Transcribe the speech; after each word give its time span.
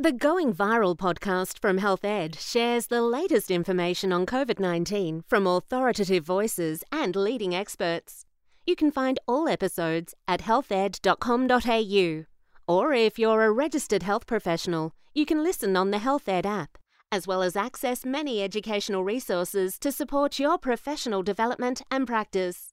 The 0.00 0.12
Going 0.12 0.54
Viral 0.54 0.96
podcast 0.96 1.58
from 1.58 1.76
Health 1.76 2.06
Ed 2.06 2.34
shares 2.40 2.86
the 2.86 3.02
latest 3.02 3.50
information 3.50 4.14
on 4.14 4.24
COVID 4.24 4.58
19 4.58 5.24
from 5.28 5.46
authoritative 5.46 6.24
voices 6.24 6.82
and 6.90 7.14
leading 7.14 7.54
experts. 7.54 8.24
You 8.64 8.76
can 8.76 8.90
find 8.90 9.18
all 9.28 9.46
episodes 9.46 10.14
at 10.26 10.40
healthed.com.au. 10.40 12.24
Or 12.66 12.94
if 12.94 13.18
you're 13.18 13.44
a 13.44 13.52
registered 13.52 14.02
health 14.02 14.26
professional, 14.26 14.94
you 15.14 15.26
can 15.26 15.44
listen 15.44 15.76
on 15.76 15.90
the 15.90 15.98
Health 15.98 16.26
Ed 16.30 16.46
app, 16.46 16.78
as 17.12 17.26
well 17.26 17.42
as 17.42 17.54
access 17.54 18.02
many 18.02 18.42
educational 18.42 19.04
resources 19.04 19.78
to 19.80 19.92
support 19.92 20.38
your 20.38 20.56
professional 20.56 21.22
development 21.22 21.82
and 21.90 22.06
practice. 22.06 22.72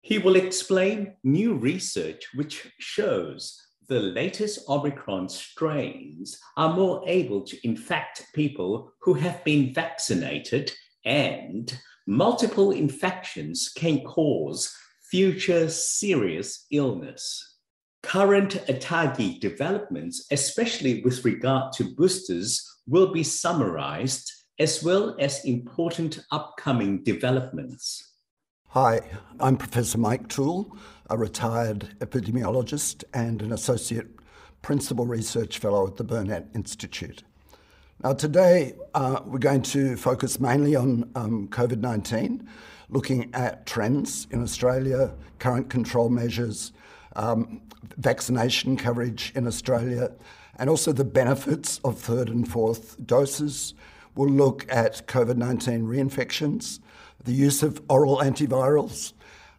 He 0.00 0.16
will 0.16 0.36
explain 0.36 1.14
new 1.22 1.56
research 1.56 2.26
which 2.32 2.72
shows 2.78 3.60
the 3.92 4.00
latest 4.00 4.66
Omicron 4.70 5.28
strains 5.28 6.38
are 6.56 6.72
more 6.72 7.04
able 7.06 7.42
to 7.42 7.58
infect 7.62 8.24
people 8.34 8.90
who 9.02 9.12
have 9.12 9.44
been 9.44 9.74
vaccinated, 9.74 10.72
and 11.04 11.78
multiple 12.06 12.70
infections 12.70 13.70
can 13.76 14.00
cause 14.00 14.74
future 15.10 15.68
serious 15.68 16.64
illness. 16.70 17.58
Current 18.02 18.52
ATAGI 18.66 19.38
developments, 19.40 20.26
especially 20.30 21.02
with 21.02 21.22
regard 21.26 21.74
to 21.74 21.94
boosters, 21.94 22.66
will 22.86 23.12
be 23.12 23.22
summarized 23.22 24.32
as 24.58 24.82
well 24.82 25.14
as 25.18 25.44
important 25.44 26.18
upcoming 26.30 27.04
developments. 27.04 28.11
Hi, 28.74 29.02
I'm 29.38 29.58
Professor 29.58 29.98
Mike 29.98 30.28
Toole, 30.28 30.74
a 31.10 31.18
retired 31.18 31.94
epidemiologist 31.98 33.04
and 33.12 33.42
an 33.42 33.52
associate 33.52 34.06
principal 34.62 35.04
research 35.04 35.58
fellow 35.58 35.86
at 35.86 35.96
the 35.96 36.04
Burnet 36.04 36.46
Institute. 36.54 37.22
Now, 38.02 38.14
today 38.14 38.72
uh, 38.94 39.20
we're 39.26 39.40
going 39.40 39.60
to 39.60 39.98
focus 39.98 40.40
mainly 40.40 40.74
on 40.74 41.10
um, 41.14 41.48
COVID 41.48 41.80
19, 41.80 42.48
looking 42.88 43.28
at 43.34 43.66
trends 43.66 44.26
in 44.30 44.42
Australia, 44.42 45.12
current 45.38 45.68
control 45.68 46.08
measures, 46.08 46.72
um, 47.14 47.60
vaccination 47.98 48.78
coverage 48.78 49.32
in 49.34 49.46
Australia, 49.46 50.12
and 50.56 50.70
also 50.70 50.92
the 50.92 51.04
benefits 51.04 51.78
of 51.84 51.98
third 51.98 52.30
and 52.30 52.50
fourth 52.50 52.96
doses. 53.04 53.74
We'll 54.14 54.30
look 54.30 54.64
at 54.72 55.06
COVID 55.08 55.36
19 55.36 55.82
reinfections 55.82 56.78
the 57.24 57.32
use 57.32 57.62
of 57.62 57.80
oral 57.88 58.18
antivirals, 58.18 59.12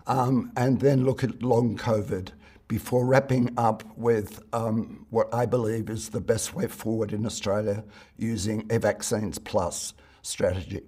um, 0.07 0.51
and 0.55 0.79
then 0.79 1.05
look 1.05 1.23
at 1.23 1.41
long 1.41 1.77
COVID 1.77 2.29
before 2.67 3.05
wrapping 3.05 3.53
up 3.57 3.83
with 3.97 4.41
um, 4.53 5.05
what 5.09 5.33
I 5.33 5.45
believe 5.45 5.89
is 5.89 6.09
the 6.09 6.21
best 6.21 6.53
way 6.53 6.67
forward 6.67 7.13
in 7.13 7.25
Australia 7.25 7.83
using 8.17 8.65
a 8.69 8.79
vaccines 8.79 9.37
plus 9.37 9.93
strategy. 10.21 10.81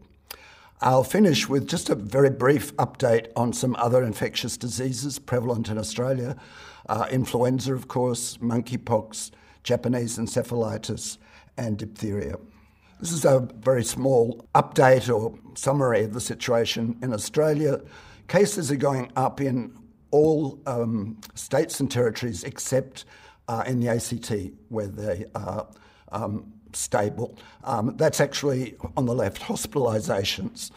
I'll 0.82 1.04
finish 1.04 1.48
with 1.48 1.68
just 1.68 1.90
a 1.90 1.96
very 1.96 2.30
brief 2.30 2.76
update 2.76 3.28
on 3.36 3.54
some 3.54 3.76
other 3.78 4.04
infectious 4.04 4.58
diseases 4.58 5.20
prevalent 5.20 5.70
in 5.70 5.78
Australia 5.78 6.36
uh, 6.88 7.08
influenza, 7.12 7.74
of 7.74 7.88
course, 7.88 8.38
monkeypox, 8.38 9.32
Japanese 9.64 10.18
encephalitis, 10.18 11.18
and 11.58 11.78
diphtheria. 11.78 12.36
This 13.02 13.12
is 13.12 13.26
a 13.26 13.42
very 13.60 13.84
small 13.84 14.48
update 14.56 15.14
or 15.14 15.38
summary 15.56 16.06
of 16.06 16.14
the 16.14 16.22
situation 16.22 16.98
in 17.02 17.14
Australia. 17.14 17.82
Cases 18.30 18.72
are 18.72 18.78
going 18.78 19.12
up 19.18 19.42
in 19.42 19.78
all 20.12 20.62
um, 20.66 21.20
states 21.34 21.82
and 21.82 21.92
territories 21.92 22.46
except 22.46 23.04
uh, 23.50 23.66
in 23.68 23.82
the 23.82 23.90
ACT, 23.90 24.54
where 24.70 24.88
they 24.88 25.26
are 25.36 25.68
um, 26.14 26.54
stable. 26.72 27.38
Um, 27.66 27.98
that's 27.98 28.22
actually 28.22 28.78
on 28.96 29.06
the 29.06 29.14
left, 29.14 29.42
hospitalisations. 29.42 30.72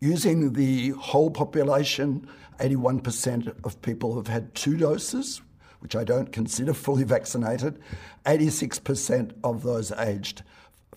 Using 0.00 0.54
the 0.54 0.90
whole 0.90 1.30
population, 1.30 2.26
81% 2.58 3.64
of 3.64 3.80
people 3.80 4.16
have 4.16 4.26
had 4.26 4.52
two 4.56 4.76
doses, 4.76 5.40
which 5.78 5.94
I 5.94 6.02
don't 6.02 6.32
consider 6.32 6.74
fully 6.74 7.04
vaccinated. 7.04 7.78
86% 8.26 9.34
of 9.44 9.62
those 9.62 9.92
aged 9.92 10.42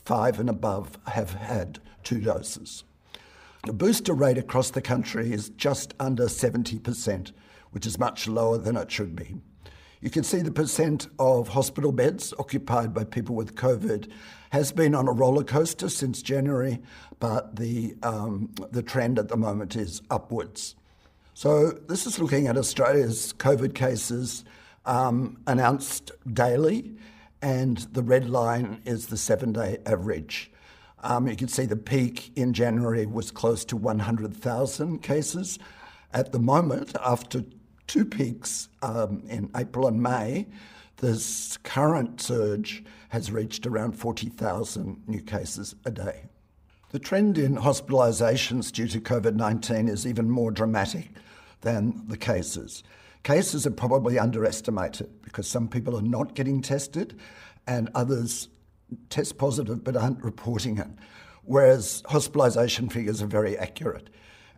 five 0.06 0.40
and 0.40 0.50
above 0.50 0.98
have 1.08 1.34
had 1.34 1.80
two 2.04 2.20
doses. 2.20 2.84
The 3.66 3.74
booster 3.74 4.14
rate 4.14 4.38
across 4.38 4.72
the 4.72 4.82
country 4.82 5.32
is 5.32 5.50
just 5.50 5.94
under 6.00 6.26
70%, 6.26 7.32
which 7.72 7.86
is 7.86 7.98
much 7.98 8.28
lower 8.28 8.58
than 8.58 8.76
it 8.76 8.92
should 8.92 9.16
be. 9.16 9.36
You 10.02 10.10
can 10.10 10.24
see 10.24 10.42
the 10.42 10.52
percent 10.52 11.08
of 11.18 11.48
hospital 11.48 11.94
beds 11.94 12.34
occupied 12.38 12.94
by 12.94 13.06
people 13.06 13.36
with 13.36 13.56
COVID 13.56 14.12
has 14.50 14.74
been 14.74 14.94
on 14.94 15.08
a 15.08 15.14
roller 15.14 15.46
coaster 15.46 15.88
since 15.88 16.22
January, 16.22 16.80
but 17.22 17.56
the, 17.56 17.96
um, 18.04 18.54
the 18.72 18.84
trend 18.84 19.18
at 19.18 19.30
the 19.30 19.38
moment 19.38 19.78
is 19.78 20.02
upwards. 20.12 20.76
So, 21.34 21.72
this 21.72 22.06
is 22.06 22.20
looking 22.20 22.48
at 22.48 22.58
Australia's 22.58 23.34
COVID 23.40 23.74
cases 23.74 24.44
um, 24.86 25.38
announced 25.48 26.12
daily 26.32 26.96
and 27.44 27.80
the 27.92 28.02
red 28.02 28.30
line 28.30 28.82
is 28.86 29.08
the 29.08 29.18
seven 29.18 29.52
day 29.52 29.78
average. 29.86 30.50
Um, 31.04 31.28
you 31.28 31.36
can 31.36 31.50
see 31.50 31.66
the 31.66 31.76
peak 31.76 32.32
in 32.38 32.54
January 32.54 33.06
was 33.06 33.32
close 33.32 33.66
to 33.66 33.76
100,000 33.76 35.04
cases. 35.04 35.60
At 36.14 36.32
the 36.32 36.40
moment, 36.40 36.96
after 37.04 37.44
two 37.86 38.06
peaks 38.06 38.70
um, 38.82 39.24
in 39.28 39.52
April 39.58 39.88
and 39.88 40.02
May, 40.02 40.48
this 40.98 41.58
current 41.64 42.22
surge 42.22 42.82
has 43.10 43.30
reached 43.30 43.68
around 43.68 43.92
40,000 43.92 45.04
new 45.06 45.22
cases 45.22 45.76
a 45.84 45.92
day. 45.92 46.24
The 46.92 47.00
trend 47.00 47.38
in 47.38 47.58
hospitalisations 47.58 48.72
due 48.72 48.88
to 48.88 49.02
COVID 49.02 49.36
19 49.36 49.90
is 49.90 50.08
even 50.08 50.30
more 50.30 50.52
dramatic 50.52 51.10
than 51.60 52.04
the 52.08 52.18
cases. 52.18 52.84
Cases 53.24 53.66
are 53.66 53.72
probably 53.72 54.20
underestimated 54.20 55.10
because 55.22 55.48
some 55.48 55.70
people 55.70 55.98
are 55.98 56.02
not 56.02 56.36
getting 56.36 56.62
tested 56.62 57.18
and 57.66 57.90
others 57.96 58.50
test 59.10 59.38
positive 59.38 59.84
but 59.84 59.96
aren't 59.96 60.22
reporting 60.24 60.78
it, 60.78 60.90
whereas 61.44 62.04
hospitalisation 62.08 62.92
figures 62.92 63.22
are 63.22 63.28
very 63.28 63.58
accurate. 63.58 64.10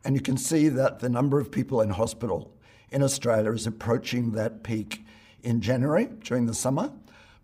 And 0.03 0.15
you 0.15 0.21
can 0.21 0.37
see 0.37 0.67
that 0.69 0.99
the 0.99 1.09
number 1.09 1.39
of 1.39 1.51
people 1.51 1.79
in 1.81 1.91
hospital 1.91 2.55
in 2.91 3.03
Australia 3.03 3.51
is 3.51 3.67
approaching 3.67 4.31
that 4.31 4.63
peak 4.63 5.05
in 5.43 5.61
January 5.61 6.09
during 6.23 6.47
the 6.47 6.53
summer. 6.53 6.91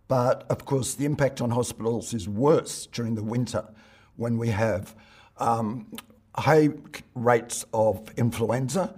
But 0.07 0.45
of 0.49 0.65
course, 0.65 0.95
the 0.95 1.05
impact 1.05 1.39
on 1.39 1.51
hospitals 1.51 2.13
is 2.13 2.27
worse 2.27 2.87
during 2.87 3.15
the 3.15 3.23
winter 3.23 3.65
when 4.15 4.37
we 4.37 4.49
have 4.49 4.95
um, 5.37 5.87
high 6.35 6.69
rates 7.15 7.65
of 7.73 8.09
influenza 8.17 8.95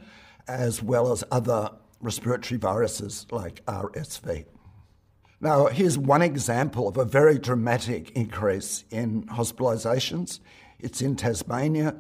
as 0.48 0.82
well 0.82 1.12
as 1.12 1.24
other 1.32 1.70
respiratory 2.04 2.60
viruses 2.60 3.26
like 3.32 3.66
RSV. 3.66 4.46
Now, 5.40 5.68
here's 5.68 5.98
one 5.98 6.22
example 6.22 6.88
of 6.88 6.98
a 6.98 7.06
very 7.06 7.38
dramatic 7.40 8.12
increase 8.12 8.86
in 8.92 9.24
hospitalisations. 9.24 10.40
It's 10.80 11.02
in 11.02 11.16
Tasmania. 11.16 11.96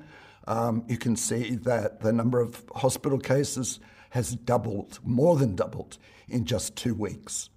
Um, 0.48 0.84
you 0.88 0.98
can 0.98 1.16
see 1.16 1.56
that 1.56 2.02
the 2.02 2.14
number 2.14 2.40
of 2.40 2.64
hospital 2.76 3.18
cases 3.18 3.80
has 4.12 4.36
doubled, 4.36 5.00
more 5.04 5.36
than 5.38 5.56
doubled, 5.56 5.98
in 6.28 6.46
just 6.46 6.76
two 6.76 6.94
weeks. 6.94 7.50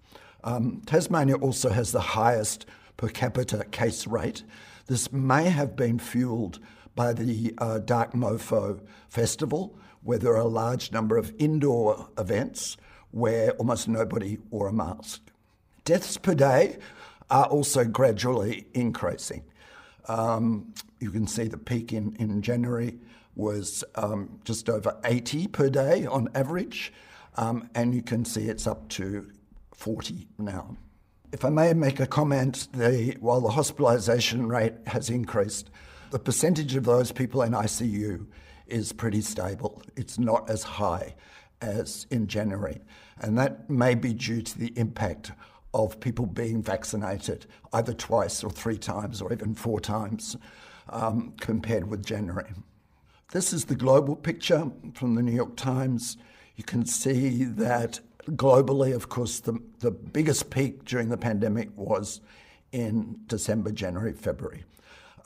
Um, 0.42 0.82
Tasmania 0.86 1.36
also 1.36 1.70
has 1.70 1.92
the 1.92 2.00
highest 2.00 2.66
per 2.96 3.08
capita 3.08 3.64
case 3.70 4.06
rate. 4.06 4.44
This 4.86 5.12
may 5.12 5.50
have 5.50 5.76
been 5.76 5.98
fueled 5.98 6.60
by 6.94 7.12
the 7.12 7.54
uh, 7.58 7.78
Dark 7.80 8.12
Mofo 8.12 8.80
Festival, 9.08 9.78
where 10.06 10.18
there 10.18 10.32
are 10.32 10.36
a 10.36 10.44
large 10.44 10.92
number 10.92 11.16
of 11.16 11.34
indoor 11.36 12.08
events 12.16 12.76
where 13.10 13.50
almost 13.52 13.88
nobody 13.88 14.38
wore 14.50 14.68
a 14.68 14.72
mask. 14.72 15.20
Deaths 15.84 16.16
per 16.16 16.34
day 16.34 16.78
are 17.28 17.46
also 17.46 17.84
gradually 17.84 18.66
increasing. 18.72 19.42
Um, 20.08 20.72
you 21.00 21.10
can 21.10 21.26
see 21.26 21.48
the 21.48 21.58
peak 21.58 21.92
in, 21.92 22.14
in 22.20 22.40
January 22.40 22.98
was 23.34 23.82
um, 23.96 24.38
just 24.44 24.70
over 24.70 24.96
80 25.04 25.48
per 25.48 25.68
day 25.68 26.06
on 26.06 26.28
average, 26.34 26.92
um, 27.36 27.68
and 27.74 27.92
you 27.92 28.02
can 28.02 28.24
see 28.24 28.48
it's 28.48 28.66
up 28.66 28.88
to 28.90 29.28
40 29.74 30.28
now. 30.38 30.76
If 31.32 31.44
I 31.44 31.50
may 31.50 31.72
make 31.74 31.98
a 31.98 32.06
comment, 32.06 32.68
the, 32.72 33.16
while 33.18 33.40
the 33.40 33.50
hospitalisation 33.50 34.48
rate 34.48 34.74
has 34.86 35.10
increased, 35.10 35.68
the 36.12 36.20
percentage 36.20 36.76
of 36.76 36.84
those 36.84 37.10
people 37.10 37.42
in 37.42 37.52
ICU 37.52 38.26
is 38.66 38.92
pretty 38.92 39.20
stable. 39.20 39.82
It's 39.96 40.18
not 40.18 40.48
as 40.50 40.62
high 40.62 41.14
as 41.60 42.06
in 42.10 42.26
January. 42.26 42.80
And 43.20 43.38
that 43.38 43.70
may 43.70 43.94
be 43.94 44.12
due 44.12 44.42
to 44.42 44.58
the 44.58 44.72
impact 44.76 45.32
of 45.72 46.00
people 46.00 46.26
being 46.26 46.62
vaccinated 46.62 47.46
either 47.72 47.92
twice 47.92 48.42
or 48.42 48.50
three 48.50 48.78
times 48.78 49.20
or 49.20 49.32
even 49.32 49.54
four 49.54 49.80
times 49.80 50.36
um, 50.88 51.34
compared 51.40 51.88
with 51.88 52.04
January. 52.04 52.52
This 53.32 53.52
is 53.52 53.64
the 53.64 53.74
global 53.74 54.16
picture 54.16 54.70
from 54.94 55.14
the 55.14 55.22
New 55.22 55.32
York 55.32 55.56
Times. 55.56 56.16
You 56.56 56.64
can 56.64 56.86
see 56.86 57.44
that 57.44 58.00
globally, 58.30 58.94
of 58.94 59.08
course, 59.08 59.40
the, 59.40 59.60
the 59.80 59.90
biggest 59.90 60.50
peak 60.50 60.84
during 60.84 61.08
the 61.08 61.16
pandemic 61.16 61.68
was 61.76 62.20
in 62.72 63.20
December, 63.26 63.72
January, 63.72 64.12
February. 64.12 64.64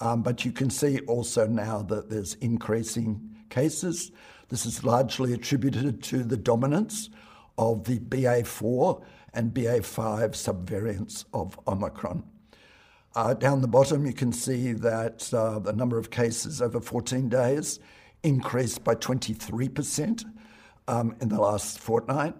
Um, 0.01 0.23
but 0.23 0.45
you 0.45 0.53
can 0.53 0.71
see 0.71 1.01
also 1.01 1.47
now 1.47 1.83
that 1.83 2.09
there's 2.09 2.35
increasing 2.35 3.37
cases. 3.51 4.13
This 4.49 4.65
is 4.65 4.83
largely 4.83 5.33
attributed 5.33 6.03
to 6.05 6.25
the 6.25 6.37
dominance 6.37 7.11
of 7.59 7.85
the 7.85 7.99
BA4 7.99 9.03
and 9.35 9.53
BA5 9.53 10.31
subvariants 10.31 11.25
of 11.35 11.59
Omicron. 11.69 12.25
Uh, 13.15 13.35
down 13.35 13.61
the 13.61 13.69
bottom, 13.69 14.07
you 14.07 14.13
can 14.13 14.33
see 14.33 14.73
that 14.73 15.33
uh, 15.35 15.59
the 15.59 15.73
number 15.73 15.99
of 15.99 16.11
cases 16.11 16.63
over 16.63 16.81
14 16.81 17.29
days 17.29 17.81
increased 18.23 18.85
by 18.85 18.95
23% 18.95 20.25
um, 20.89 21.15
in 21.21 21.29
the 21.29 21.41
last 21.41 21.79
fortnight, 21.79 22.35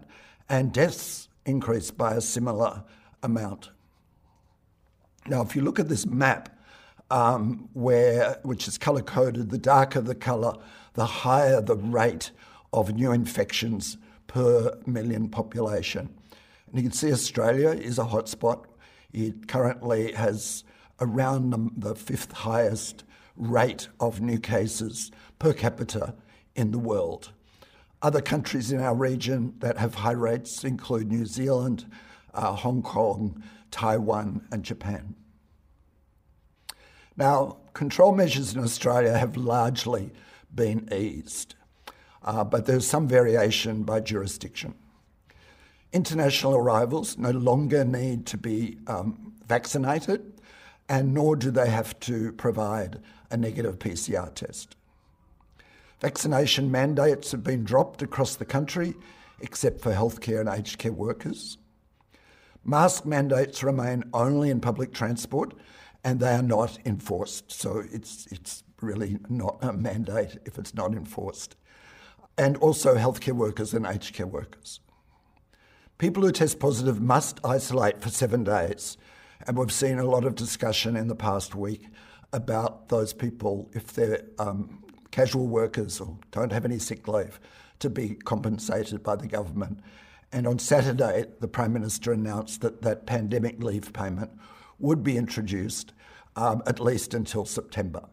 and 0.49 0.73
deaths 0.73 1.29
increased 1.45 1.97
by 1.97 2.15
a 2.15 2.21
similar 2.21 2.85
amount. 3.23 3.71
Now, 5.27 5.43
if 5.43 5.55
you 5.55 5.63
look 5.63 5.79
at 5.79 5.89
this 5.89 6.07
map, 6.07 6.57
um, 7.11 7.69
where 7.73 8.39
which 8.43 8.69
is 8.69 8.79
color 8.79 9.03
coded, 9.03 9.51
the 9.51 9.59
darker 9.59 10.01
the 10.01 10.15
color, 10.15 10.55
the 10.95 11.07
higher 11.07 11.61
the 11.61 11.77
rate 11.77 12.31
of 12.73 12.95
new 12.95 13.11
infections 13.13 13.97
per 14.27 14.79
million 14.87 15.29
population. 15.29 16.09
And 16.69 16.77
you 16.77 16.83
can 16.83 16.93
see 16.93 17.13
Australia 17.13 17.71
is 17.71 17.99
a 17.99 18.05
hotspot. 18.05 18.65
It 19.13 19.49
currently 19.49 20.13
has 20.13 20.65
around 21.01 21.73
the 21.77 21.95
fifth 21.95 22.33
highest 22.33 23.05
rate 23.37 23.89
of 23.99 24.21
new 24.21 24.39
cases 24.39 25.11
per 25.39 25.53
capita 25.53 26.15
in 26.55 26.71
the 26.71 26.79
world. 26.79 27.33
Other 28.03 28.21
countries 28.21 28.71
in 28.71 28.81
our 28.81 28.95
region 28.95 29.55
that 29.59 29.79
have 29.79 29.95
high 29.95 30.13
rates 30.13 30.65
include 30.65 31.11
New 31.11 31.27
Zealand, 31.27 31.87
uh, 32.35 32.55
Hong 32.55 32.83
Kong, 32.83 33.43
Taiwan, 33.71 34.47
and 34.53 34.63
Japan. 34.63 35.15
Now, 37.21 37.59
control 37.75 38.13
measures 38.13 38.55
in 38.55 38.63
Australia 38.63 39.19
have 39.19 39.37
largely 39.37 40.11
been 40.55 40.89
eased, 40.91 41.55
uh, 42.25 42.45
but 42.45 42.65
there's 42.65 42.87
some 42.87 43.07
variation 43.07 43.83
by 43.83 44.01
jurisdiction. 44.01 44.75
International 45.93 46.57
arrivals 46.57 47.19
no 47.19 47.31
longer 47.31 47.85
need 47.85 48.25
to 48.25 48.39
be 48.39 48.79
um, 48.87 49.35
vaccinated, 49.47 50.33
and 50.89 51.13
nor 51.13 51.37
do 51.37 51.51
they 51.51 51.69
have 51.69 52.01
to 52.01 52.33
provide 52.33 52.99
a 53.31 53.37
negative 53.37 53.79
PCR 53.79 54.35
test. 54.35 54.77
Vaccination 56.01 56.71
mandates 56.71 57.33
have 57.33 57.45
been 57.45 57.65
dropped 57.65 58.01
across 58.01 58.37
the 58.37 58.47
country, 58.47 58.95
except 59.41 59.83
for 59.83 59.93
healthcare 59.93 60.41
and 60.41 60.49
aged 60.49 60.79
care 60.79 60.91
workers. 60.91 61.59
Mask 62.65 63.05
mandates 63.05 63.63
remain 63.63 64.05
only 64.15 64.49
in 64.49 64.59
public 64.59 64.95
transport, 64.95 65.53
and 66.05 66.21
they 66.21 66.35
are 66.35 66.43
not 66.43 66.79
enforced. 66.85 67.53
So 67.53 67.83
it's, 67.93 68.27
it's 68.31 68.63
really 68.81 69.19
not 69.29 69.59
a 69.63 69.73
mandate 69.73 70.39
if 70.45 70.59
it's 70.59 70.75
not 70.75 70.93
enforced. 70.93 71.57
And 72.39 72.57
also 72.59 72.95
healthcare 72.95 73.35
workers 73.35 73.75
and 73.75 73.87
aged 73.87 74.15
care 74.15 74.27
workers. 74.27 74.81
People 75.99 76.23
who 76.23 76.33
test 76.33 76.59
positive 76.59 77.01
must 77.01 77.41
isolate 77.45 78.01
for 78.01 78.09
seven 78.09 78.45
days. 78.45 78.97
And 79.47 79.59
we've 79.59 79.73
seen 79.73 79.99
a 79.99 80.05
lot 80.05 80.25
of 80.25 80.35
discussion 80.35 80.97
in 80.97 81.09
the 81.09 81.15
past 81.15 81.55
week 81.55 81.89
about 82.33 82.89
those 82.89 83.13
people, 83.13 83.69
if 83.75 83.93
they're 83.93 84.23
um, 84.39 84.83
casual 85.11 85.49
workers 85.49 86.01
or 86.01 86.17
don't 86.31 86.53
have 86.53 86.65
any 86.65 86.79
sick 86.79 87.09
leave, 87.09 87.41
to 87.81 87.91
be 87.91 88.15
compensated 88.15 89.03
by 89.03 89.17
the 89.17 89.27
government. 89.27 89.81
And 90.33 90.47
on 90.47 90.59
Saturday, 90.59 91.25
the 91.41 91.49
Prime 91.49 91.73
Minister 91.73 92.13
announced 92.13 92.61
that 92.61 92.83
that 92.83 93.05
pandemic 93.07 93.63
leave 93.63 93.93
payment 93.93 94.31
would 94.81 95.03
be 95.03 95.17
introduced 95.17 95.93
um, 96.37 96.63
at 96.67 96.81
least 96.81 97.15
until 97.15 97.45
September. 97.45 98.05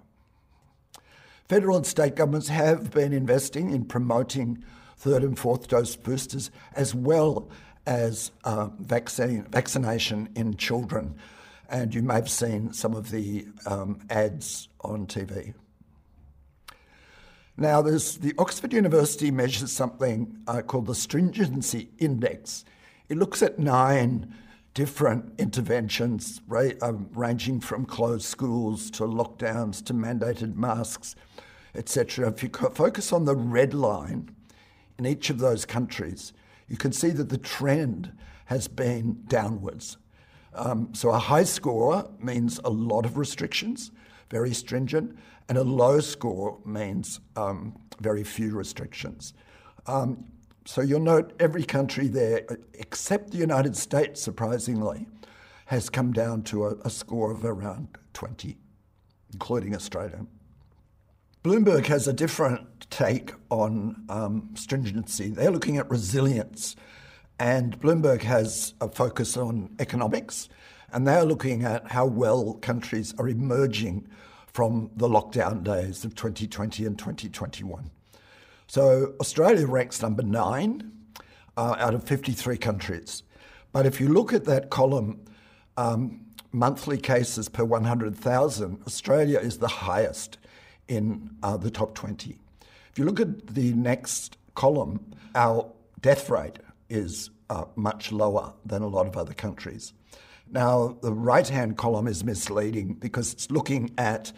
Federal 1.47 1.77
and 1.77 1.85
state 1.85 2.15
governments 2.15 2.49
have 2.49 2.91
been 2.91 3.13
investing 3.13 3.71
in 3.71 3.85
promoting 3.85 4.63
third 4.97 5.23
and 5.23 5.39
fourth 5.39 5.67
dose 5.67 5.95
boosters 5.95 6.51
as 6.75 6.93
well 6.93 7.49
as 7.85 8.31
uh, 8.43 8.67
vaccine, 8.79 9.43
vaccination 9.43 10.29
in 10.35 10.57
children. 10.57 11.15
And 11.69 11.95
you 11.95 12.01
may 12.01 12.15
have 12.15 12.29
seen 12.29 12.73
some 12.73 12.93
of 12.93 13.11
the 13.11 13.47
um, 13.65 13.99
ads 14.09 14.67
on 14.81 15.07
TV. 15.07 15.53
Now, 17.55 17.81
the 17.81 18.33
Oxford 18.37 18.71
University 18.71 19.31
measures 19.31 19.71
something 19.71 20.37
uh, 20.47 20.61
called 20.61 20.85
the 20.85 20.93
Stringency 20.93 21.89
Index. 21.97 22.63
It 23.09 23.17
looks 23.17 23.41
at 23.41 23.57
nine 23.57 24.35
different 24.77 25.33
interventions, 25.39 26.39
right, 26.47 26.77
um, 26.83 27.09
ranging 27.15 27.59
from 27.59 27.83
closed 27.83 28.25
schools 28.25 28.91
to 28.91 29.01
lockdowns 29.01 29.83
to 29.83 29.91
mandated 29.91 30.55
masks, 30.55 31.15
etc. 31.73 32.27
If 32.27 32.43
you 32.43 32.49
focus 32.49 33.11
on 33.11 33.25
the 33.25 33.35
red 33.35 33.73
line 33.73 34.29
in 34.99 35.07
each 35.07 35.31
of 35.31 35.39
those 35.39 35.65
countries, 35.65 36.31
you 36.67 36.77
can 36.77 36.91
see 36.91 37.09
that 37.09 37.29
the 37.29 37.39
trend 37.39 38.15
has 38.45 38.67
been 38.67 39.23
downwards. 39.27 39.97
Um, 40.53 40.93
so 40.93 41.09
a 41.09 41.17
high 41.17 41.45
score 41.45 42.07
means 42.19 42.59
a 42.63 42.69
lot 42.69 43.03
of 43.03 43.17
restrictions, 43.17 43.89
very 44.29 44.53
stringent, 44.53 45.17
and 45.49 45.57
a 45.57 45.63
low 45.63 46.01
score 46.01 46.59
means 46.67 47.19
um, 47.35 47.75
very 47.99 48.23
few 48.23 48.55
restrictions. 48.55 49.33
Um, 49.87 50.25
so 50.67 50.81
you'll 50.81 50.99
note 50.99 51.31
every 51.39 51.63
country 51.63 52.09
there, 52.09 52.45
except 52.73 53.31
the 53.31 53.37
United 53.37 53.77
States, 53.77 54.21
surprisingly, 54.21 55.07
has 55.67 55.89
come 55.89 56.11
down 56.11 56.41
to 56.43 56.65
a, 56.65 56.75
a 56.83 56.89
score 56.89 57.31
of 57.31 57.45
around 57.45 57.87
20, 58.13 58.57
including 59.31 59.73
Australia. 59.73 60.25
Bloomberg 61.41 61.85
has 61.85 62.05
a 62.05 62.11
different 62.11 62.89
take 62.89 63.31
on 63.49 64.03
um, 64.09 64.49
stringency. 64.55 65.29
They're 65.29 65.51
looking 65.51 65.77
at 65.77 65.89
resilience, 65.89 66.75
and 67.39 67.79
Bloomberg 67.79 68.23
has 68.23 68.73
a 68.81 68.89
focus 68.89 69.37
on 69.37 69.73
economics, 69.79 70.49
and 70.91 71.07
they're 71.07 71.23
looking 71.23 71.63
at 71.63 71.93
how 71.93 72.07
well 72.07 72.55
countries 72.55 73.15
are 73.17 73.29
emerging 73.29 74.05
from 74.47 74.91
the 74.97 75.07
lockdown 75.07 75.63
days 75.63 76.03
of 76.03 76.13
2020 76.13 76.85
and 76.85 76.99
2021. 76.99 77.89
So 78.67 79.13
Australia 79.21 79.65
ranks 79.65 80.01
number 80.01 80.23
nine 80.23 80.91
uh, 81.55 81.75
out 81.79 81.93
of 81.93 82.03
53 82.03 82.57
countries. 82.57 83.23
But 83.71 83.85
if 83.85 83.99
you 84.01 84.09
look 84.09 84.33
at 84.33 84.45
that 84.45 84.69
column, 84.69 85.23
um, 85.77 86.25
monthly 86.51 86.97
cases 86.97 87.49
per 87.49 87.63
100,000, 87.63 88.81
Australia 88.85 89.39
is 89.39 89.57
the 89.57 89.67
highest 89.67 90.37
in 90.87 91.29
uh, 91.43 91.57
the 91.57 91.71
top 91.71 91.95
20. 91.95 92.39
If 92.91 92.99
you 92.99 93.05
look 93.05 93.19
at 93.19 93.47
the 93.47 93.73
next 93.73 94.37
column, 94.55 95.13
our 95.35 95.71
death 96.01 96.29
rate 96.29 96.59
is 96.89 97.29
uh, 97.49 97.65
much 97.75 98.11
lower 98.11 98.53
than 98.65 98.81
a 98.81 98.87
lot 98.87 99.07
of 99.07 99.15
other 99.15 99.33
countries. 99.33 99.93
Now, 100.49 100.97
the 101.01 101.13
right 101.13 101.47
hand 101.47 101.77
column 101.77 102.07
is 102.07 102.23
misleading 102.23 102.93
because 102.95 103.33
it's 103.33 103.51
looking 103.51 103.93
at 103.97 104.31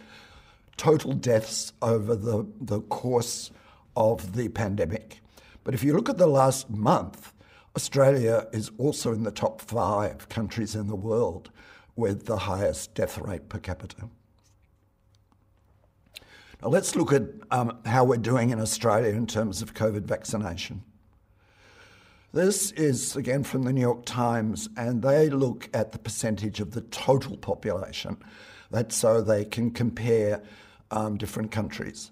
total 0.78 1.14
deaths 1.14 1.74
over 1.82 2.16
the, 2.16 2.48
the 2.60 2.82
course 2.82 3.52
of 4.00 4.36
the 4.36 4.50
pandemic. 4.50 5.20
But 5.64 5.76
if 5.76 5.84
you 5.84 5.94
look 5.94 6.10
at 6.10 6.18
the 6.18 6.26
last 6.26 6.70
month, 6.70 7.34
Australia 7.76 8.48
is 8.52 8.72
also 8.80 9.14
in 9.14 9.24
the 9.24 9.32
top 9.32 9.62
five 9.62 10.28
countries 10.30 10.74
in 10.74 10.88
the 10.88 10.96
world 10.96 11.52
with 11.96 12.26
the 12.26 12.38
highest 12.38 12.96
death 12.96 13.20
rate 13.20 13.50
per 13.50 13.60
capita. 13.60 14.10
Now 16.62 16.70
let's 16.70 16.96
look 16.96 17.14
at 17.14 17.24
um, 17.52 17.78
how 17.86 18.04
we're 18.04 18.18
doing 18.18 18.50
in 18.50 18.60
Australia 18.60 19.14
in 19.14 19.28
terms 19.28 19.62
of 19.62 19.74
COVID 19.74 20.02
vaccination. 20.02 20.84
This 22.34 22.72
is 22.72 23.16
again 23.16 23.44
from 23.44 23.64
the 23.64 23.74
New 23.74 23.82
York 23.82 24.06
Times, 24.06 24.70
and 24.78 25.02
they 25.02 25.30
look 25.30 25.70
at 25.74 25.92
the 25.92 26.00
percentage 26.00 26.60
of 26.60 26.72
the 26.72 26.82
total 26.82 27.38
population. 27.38 28.18
That's 28.72 28.96
so 28.96 29.22
they 29.22 29.46
can 29.46 29.72
compare 29.72 30.42
um, 30.92 31.18
different 31.18 31.52
countries. 31.52 32.12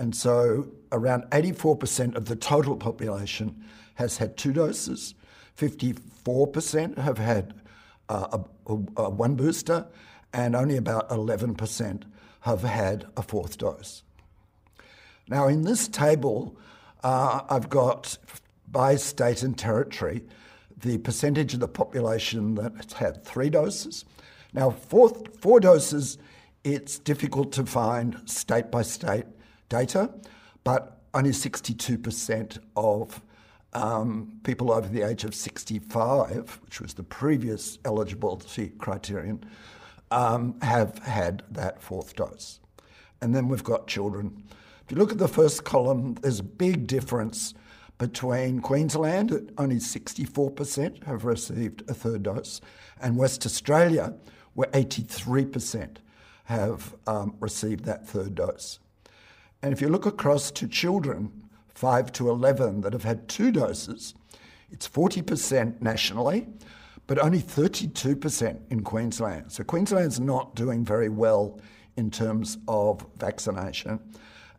And 0.00 0.16
so 0.16 0.66
around 0.92 1.24
84% 1.24 2.16
of 2.16 2.24
the 2.24 2.34
total 2.34 2.74
population 2.74 3.62
has 3.96 4.16
had 4.16 4.38
two 4.38 4.54
doses, 4.54 5.14
54% 5.58 6.96
have 6.96 7.18
had 7.18 7.52
uh, 8.08 8.38
a, 8.66 8.72
a, 8.96 9.10
one 9.10 9.34
booster, 9.34 9.86
and 10.32 10.56
only 10.56 10.78
about 10.78 11.10
11% 11.10 12.04
have 12.40 12.62
had 12.62 13.08
a 13.14 13.22
fourth 13.22 13.58
dose. 13.58 14.02
Now, 15.28 15.48
in 15.48 15.64
this 15.64 15.86
table, 15.86 16.56
uh, 17.04 17.42
I've 17.50 17.68
got 17.68 18.16
by 18.68 18.96
state 18.96 19.42
and 19.42 19.56
territory 19.56 20.22
the 20.78 20.96
percentage 20.96 21.52
of 21.52 21.60
the 21.60 21.68
population 21.68 22.54
that 22.54 22.72
has 22.76 22.92
had 22.94 23.22
three 23.22 23.50
doses. 23.50 24.06
Now, 24.54 24.70
four, 24.70 25.10
four 25.40 25.60
doses, 25.60 26.16
it's 26.64 26.98
difficult 26.98 27.52
to 27.52 27.66
find 27.66 28.18
state 28.24 28.70
by 28.70 28.80
state 28.80 29.26
data, 29.70 30.10
but 30.62 31.00
only 31.14 31.30
62% 31.30 32.58
of 32.76 33.22
um, 33.72 34.38
people 34.42 34.70
over 34.70 34.86
the 34.86 35.02
age 35.02 35.24
of 35.24 35.34
65, 35.34 36.60
which 36.64 36.80
was 36.80 36.94
the 36.94 37.02
previous 37.02 37.78
eligibility 37.86 38.72
criterion, 38.78 39.42
um, 40.10 40.60
have 40.60 40.98
had 40.98 41.42
that 41.50 41.80
fourth 41.80 42.14
dose. 42.16 42.60
And 43.22 43.34
then 43.34 43.48
we've 43.48 43.64
got 43.64 43.86
children. 43.86 44.44
If 44.84 44.90
you 44.90 44.98
look 44.98 45.12
at 45.12 45.18
the 45.18 45.28
first 45.28 45.64
column, 45.64 46.14
there's 46.14 46.40
a 46.40 46.44
big 46.44 46.86
difference 46.86 47.54
between 47.98 48.60
Queensland, 48.60 49.52
only 49.58 49.76
64% 49.76 51.04
have 51.04 51.24
received 51.24 51.88
a 51.88 51.94
third 51.94 52.22
dose, 52.22 52.60
and 53.00 53.16
West 53.16 53.44
Australia, 53.44 54.14
where 54.54 54.68
83% 54.68 55.98
have 56.44 56.94
um, 57.06 57.36
received 57.40 57.84
that 57.84 58.08
third 58.08 58.34
dose. 58.34 58.78
And 59.62 59.72
if 59.72 59.80
you 59.80 59.88
look 59.88 60.06
across 60.06 60.50
to 60.52 60.66
children, 60.66 61.32
5 61.74 62.12
to 62.12 62.28
11, 62.28 62.80
that 62.82 62.92
have 62.92 63.04
had 63.04 63.28
two 63.28 63.50
doses, 63.50 64.14
it's 64.70 64.88
40% 64.88 65.80
nationally, 65.82 66.46
but 67.06 67.18
only 67.18 67.40
32% 67.40 68.60
in 68.70 68.82
Queensland. 68.82 69.52
So 69.52 69.64
Queensland's 69.64 70.20
not 70.20 70.54
doing 70.54 70.84
very 70.84 71.08
well 71.08 71.60
in 71.96 72.10
terms 72.10 72.58
of 72.68 73.04
vaccination. 73.18 74.00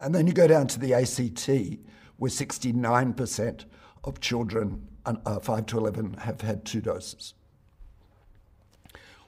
And 0.01 0.13
then 0.13 0.27
you 0.27 0.33
go 0.33 0.47
down 0.47 0.67
to 0.67 0.79
the 0.79 0.93
ACT, 0.93 1.79
where 2.17 2.29
69% 2.29 3.65
of 4.03 4.19
children 4.19 4.87
uh, 5.05 5.39
5 5.39 5.65
to 5.67 5.77
11 5.77 6.13
have 6.15 6.41
had 6.41 6.65
two 6.65 6.81
doses. 6.81 7.33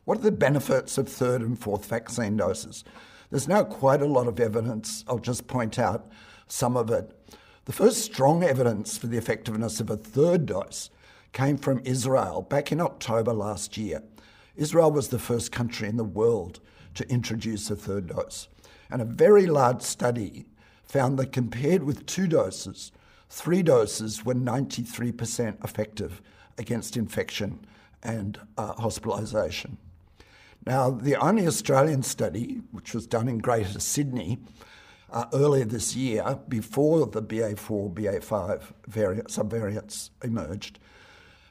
What 0.05 0.17
are 0.17 0.21
the 0.21 0.31
benefits 0.31 0.97
of 0.97 1.07
third 1.07 1.41
and 1.41 1.57
fourth 1.57 1.85
vaccine 1.85 2.37
doses? 2.37 2.83
There's 3.33 3.47
now 3.47 3.63
quite 3.63 4.03
a 4.03 4.05
lot 4.05 4.27
of 4.27 4.39
evidence. 4.39 5.03
I'll 5.07 5.17
just 5.17 5.47
point 5.47 5.79
out 5.79 6.07
some 6.47 6.77
of 6.77 6.91
it. 6.91 7.19
The 7.65 7.73
first 7.73 8.05
strong 8.05 8.43
evidence 8.43 8.95
for 8.95 9.07
the 9.07 9.17
effectiveness 9.17 9.79
of 9.79 9.89
a 9.89 9.97
third 9.97 10.45
dose 10.45 10.91
came 11.31 11.57
from 11.57 11.81
Israel 11.83 12.43
back 12.43 12.71
in 12.71 12.79
October 12.79 13.33
last 13.33 13.75
year. 13.75 14.03
Israel 14.55 14.91
was 14.91 15.07
the 15.07 15.17
first 15.17 15.51
country 15.51 15.89
in 15.89 15.97
the 15.97 16.03
world 16.03 16.59
to 16.93 17.09
introduce 17.09 17.71
a 17.71 17.75
third 17.75 18.05
dose. 18.05 18.49
And 18.91 19.01
a 19.01 19.05
very 19.05 19.47
large 19.47 19.81
study 19.81 20.45
found 20.83 21.17
that 21.17 21.31
compared 21.31 21.81
with 21.81 22.05
two 22.05 22.27
doses, 22.27 22.91
three 23.31 23.63
doses 23.63 24.23
were 24.23 24.35
93% 24.35 25.63
effective 25.63 26.21
against 26.59 26.97
infection 26.97 27.65
and 28.03 28.39
uh, 28.59 28.75
hospitalisation. 28.75 29.77
Now, 30.65 30.91
the 30.91 31.15
only 31.17 31.45
Australian 31.45 32.03
study, 32.03 32.61
which 32.71 32.93
was 32.93 33.05
done 33.05 33.27
in 33.27 33.39
Greater 33.39 33.79
Sydney 33.79 34.39
uh, 35.11 35.25
earlier 35.33 35.65
this 35.65 35.95
year, 35.95 36.39
before 36.47 37.05
the 37.05 37.21
BA4, 37.21 37.93
BA5 37.93 38.61
variant, 38.87 39.27
subvariants 39.27 40.09
emerged, 40.23 40.79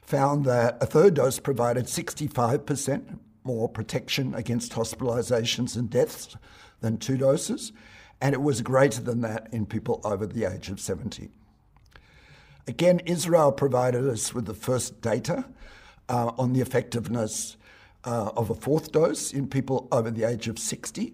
found 0.01 0.45
that 0.45 0.81
a 0.81 0.87
third 0.87 1.13
dose 1.13 1.39
provided 1.39 1.85
65% 1.85 3.19
more 3.43 3.69
protection 3.69 4.33
against 4.33 4.71
hospitalisations 4.71 5.75
and 5.75 5.89
deaths 5.89 6.35
than 6.81 6.97
two 6.97 7.17
doses, 7.17 7.71
and 8.19 8.33
it 8.33 8.41
was 8.41 8.61
greater 8.61 9.01
than 9.01 9.21
that 9.21 9.47
in 9.51 9.65
people 9.65 10.01
over 10.03 10.25
the 10.25 10.45
age 10.45 10.69
of 10.69 10.79
70. 10.79 11.29
Again, 12.67 12.99
Israel 13.05 13.51
provided 13.51 14.07
us 14.07 14.33
with 14.33 14.45
the 14.45 14.53
first 14.53 15.01
data 15.01 15.45
uh, 16.09 16.31
on 16.37 16.53
the 16.53 16.61
effectiveness 16.61 17.57
uh, 18.05 18.31
of 18.35 18.49
a 18.49 18.55
fourth 18.55 18.91
dose 18.91 19.33
in 19.33 19.47
people 19.47 19.87
over 19.91 20.11
the 20.11 20.23
age 20.23 20.47
of 20.47 20.59
60. 20.59 21.13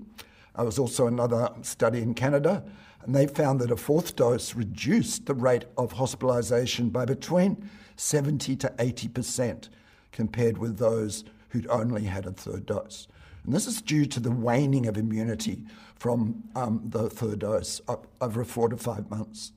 There 0.56 0.66
was 0.66 0.80
also 0.80 1.08
another 1.08 1.50
study 1.62 2.02
in 2.02 2.14
Canada, 2.14 2.64
and 3.02 3.16
they 3.16 3.28
found 3.28 3.62
that 3.62 3.72
a 3.72 3.78
fourth 3.78 4.16
dose 4.16 4.56
reduced 4.56 5.26
the 5.26 5.34
rate 5.34 5.66
of 5.78 5.94
hospitalisation 5.94 6.92
by 6.92 7.06
between 7.06 7.70
70 7.96 8.56
to 8.58 8.70
80% 8.78 9.70
compared 10.12 10.58
with 10.58 10.78
those 10.78 11.24
who'd 11.50 11.68
only 11.68 12.04
had 12.04 12.26
a 12.26 12.32
third 12.32 12.66
dose. 12.66 13.08
And 13.46 13.54
this 13.54 13.68
is 13.68 13.82
due 13.82 14.06
to 14.06 14.20
the 14.20 14.32
waning 14.32 14.86
of 14.86 14.98
immunity 14.98 15.64
from 15.96 16.44
um, 16.56 16.82
the 16.86 17.10
third 17.10 17.40
dose 17.40 17.82
over 18.22 18.44
four 18.44 18.70
to 18.70 18.78
five 18.78 19.10
months. 19.10 19.54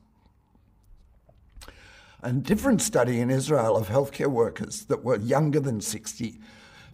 A 2.22 2.32
different 2.32 2.80
study 2.80 3.20
in 3.20 3.30
Israel 3.30 3.76
of 3.76 3.88
healthcare 3.88 4.28
workers 4.28 4.84
that 4.84 5.02
were 5.02 5.16
younger 5.16 5.58
than 5.58 5.80
60 5.80 6.38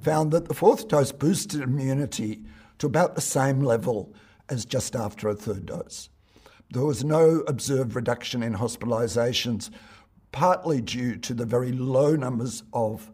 found 0.00 0.30
that 0.32 0.48
the 0.48 0.54
fourth 0.54 0.88
dose 0.88 1.12
boosted 1.12 1.60
immunity 1.60 2.42
to 2.78 2.86
about 2.86 3.14
the 3.14 3.20
same 3.20 3.60
level 3.60 4.14
as 4.48 4.64
just 4.64 4.96
after 4.96 5.28
a 5.28 5.34
third 5.34 5.66
dose. 5.66 6.08
There 6.70 6.84
was 6.84 7.04
no 7.04 7.40
observed 7.48 7.94
reduction 7.94 8.42
in 8.42 8.54
hospitalizations, 8.54 9.70
partly 10.32 10.80
due 10.80 11.16
to 11.16 11.34
the 11.34 11.46
very 11.46 11.72
low 11.72 12.14
numbers 12.14 12.62
of 12.72 13.10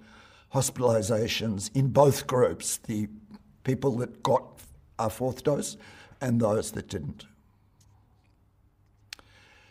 hospitalizations 0.52 1.70
in 1.74 1.88
both 1.88 2.26
groups 2.26 2.76
the 2.76 3.08
people 3.62 3.96
that 3.98 4.22
got 4.22 4.44
a 4.98 5.10
fourth 5.10 5.42
dose 5.42 5.76
and 6.20 6.40
those 6.40 6.72
that 6.72 6.88
didn't. 6.88 7.26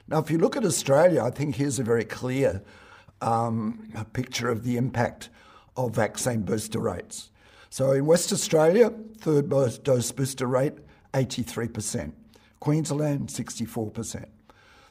Now, 0.08 0.20
if 0.20 0.30
you 0.30 0.38
look 0.38 0.58
at 0.58 0.66
Australia, 0.66 1.24
I 1.24 1.30
think 1.30 1.56
here's 1.56 1.80
a 1.80 1.84
very 1.84 2.04
clear 2.04 2.62
um, 3.22 3.92
picture 4.12 4.50
of 4.50 4.64
the 4.64 4.78
impact 4.78 5.30
of 5.76 5.96
vaccine 5.96 6.42
booster 6.42 6.80
rates. 6.80 7.30
So 7.70 7.92
in 7.92 8.06
West 8.06 8.32
Australia, 8.32 8.94
third 9.18 9.50
dose 9.50 10.12
booster 10.12 10.46
rate, 10.46 10.74
83%. 11.14 12.12
Queensland, 12.60 13.30
64%. 13.30 14.26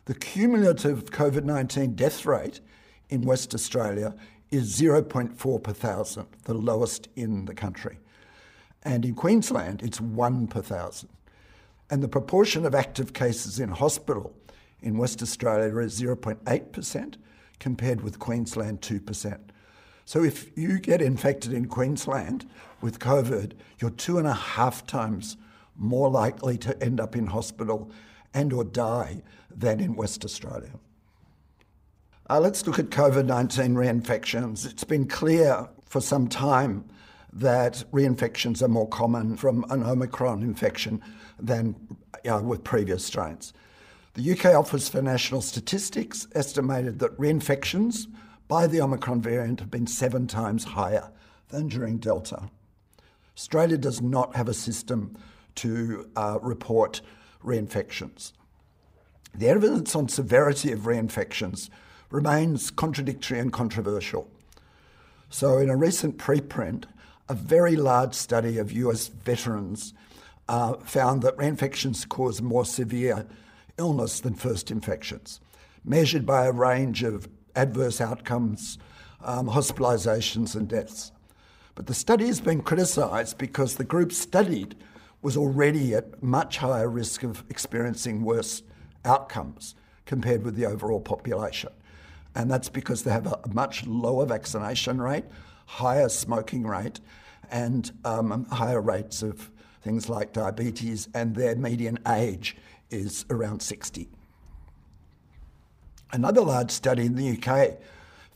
The 0.05 0.15
cumulative 0.15 1.05
COVID 1.07 1.45
19 1.45 1.95
death 1.95 2.27
rate 2.27 2.61
in 3.09 3.23
West 3.23 3.55
Australia 3.55 4.15
is 4.51 4.79
0.4 4.79 5.62
per 5.62 5.73
thousand, 5.73 6.27
the 6.45 6.55
lowest 6.55 7.09
in 7.15 7.45
the 7.45 7.55
country. 7.55 7.99
And 8.83 9.05
in 9.05 9.15
Queensland, 9.15 9.83
it's 9.83 10.01
one 10.01 10.49
per 10.49 10.61
thousand. 10.61 11.09
And 11.89 12.03
the 12.03 12.09
proportion 12.09 12.67
of 12.67 12.75
active 12.75 13.12
cases 13.12 13.61
in 13.61 13.71
hospital 13.71 14.35
in 14.81 14.99
West 14.99 15.23
Australia 15.23 15.79
is 15.79 16.01
0.8% 16.01 17.15
compared 17.61 18.01
with 18.01 18.19
Queensland 18.19 18.81
2%. 18.81 19.39
So 20.12 20.23
if 20.23 20.50
you 20.59 20.78
get 20.78 21.00
infected 21.00 21.54
in 21.54 21.69
Queensland 21.69 22.47
with 22.83 22.99
COVID, 22.99 23.52
you're 23.78 23.88
two 23.88 24.19
and 24.19 24.26
a 24.26 24.35
half 24.35 24.87
times 24.87 25.38
more 25.75 26.11
likely 26.11 26.59
to 26.59 26.83
end 26.83 27.00
up 27.00 27.16
in 27.16 27.28
hospital 27.28 27.90
and 28.35 28.52
or 28.52 28.62
die 28.62 29.23
than 29.50 29.81
in 29.81 29.97
West 29.97 30.23
Australia. 30.23 30.73
Uh, 32.28 32.40
let's 32.40 32.66
look 32.66 32.78
at 32.78 32.90
COVID-19 32.90 33.73
reinfections. 33.73 34.71
It's 34.71 34.85
been 34.85 35.09
clear 35.09 35.71
for 35.87 36.02
some 36.02 36.28
time 36.28 36.85
that 37.33 37.83
reinfections 37.90 38.61
are 38.61 38.69
more 38.69 38.88
common 38.90 39.38
from 39.38 39.64
an 39.71 39.83
Omicron 39.83 40.42
infection 40.42 41.00
than 41.40 41.75
uh, 42.31 42.42
with 42.45 42.62
previous 42.64 43.02
strains. 43.02 43.54
The 44.12 44.33
UK 44.33 44.54
Office 44.54 44.90
for 44.90 45.00
National 45.00 45.40
Statistics 45.40 46.28
estimated 46.35 46.99
that 46.99 47.16
reinfections 47.16 48.09
by 48.53 48.67
the 48.67 48.83
Omicron 48.83 49.23
variant 49.23 49.61
have 49.61 49.71
been 49.71 49.87
seven 49.87 50.27
times 50.27 50.63
higher 50.63 51.11
than 51.49 51.69
during 51.69 51.97
Delta. 51.97 52.51
Australia 53.35 53.79
does 53.79 54.03
not 54.03 54.37
have 54.37 54.47
a 54.47 54.53
system 54.53 55.17
to 55.55 56.07
uh, 56.17 56.39
report 56.43 57.01
reinfections. 57.43 58.33
The 59.35 59.49
evidence 59.49 59.97
on 59.97 60.09
severity 60.09 60.71
of 60.71 60.81
reinfections 60.81 61.71
remains 62.11 62.71
contradictory 62.71 63.39
and 63.39 63.51
controversial. 63.51 64.31
So, 65.31 65.57
in 65.57 65.71
a 65.71 65.77
recent 65.77 66.19
preprint, 66.19 66.85
a 67.31 67.35
very 67.35 67.75
large 67.75 68.13
study 68.13 68.59
of 68.59 68.71
US 68.71 69.09
veterans 69.09 69.95
uh, 70.47 70.75
found 70.75 71.23
that 71.23 71.39
reinfections 71.39 72.07
cause 72.07 72.43
more 72.43 72.67
severe 72.67 73.25
illness 73.79 74.21
than 74.21 74.35
first 74.35 74.71
infections, 74.71 75.41
measured 75.87 76.27
by 76.27 76.45
a 76.45 76.53
range 76.53 77.03
of 77.03 77.27
adverse 77.55 78.01
outcomes, 78.01 78.79
um, 79.23 79.49
hospitalizations, 79.49 80.55
and 80.55 80.69
deaths. 80.69 81.13
But 81.75 81.87
the 81.87 81.95
study 81.95 82.27
has 82.27 82.41
been 82.41 82.63
criticised 82.63 83.39
because 83.39 83.77
the 83.77 83.85
group 83.85 84.13
studied 84.13 84.77
was 85.23 85.37
already 85.37 85.95
at 85.95 86.23
much 86.23 86.59
higher 86.59 86.89
risk 86.89 87.23
of 87.23 87.45
experiencing 87.49 88.23
worse 88.23 88.63
outcomes 89.05 89.75
compared 90.05 90.45
with 90.45 90.57
the 90.57 90.67
overall 90.67 91.01
population. 91.01 91.71
And 92.35 92.51
that's 92.51 92.69
because 92.69 93.05
they 93.05 93.13
have 93.13 93.27
a 93.27 93.41
much 93.53 93.87
lower 93.87 94.27
vaccination 94.27 95.01
rate, 95.01 95.25
higher 95.67 96.09
smoking 96.09 96.67
rate, 96.67 97.01
and 97.51 97.91
um, 98.05 98.47
higher 98.47 98.81
rates 98.81 99.23
of 99.23 99.51
things 99.83 100.09
like 100.09 100.33
diabetes, 100.33 101.09
and 101.15 101.35
their 101.35 101.55
median 101.57 101.99
age 102.09 102.57
is 102.91 103.25
around 103.31 103.61
60. 103.61 104.09
Another 106.12 106.42
large 106.42 106.71
study 106.71 107.07
in 107.07 107.14
the 107.14 107.38
UK 107.38 107.78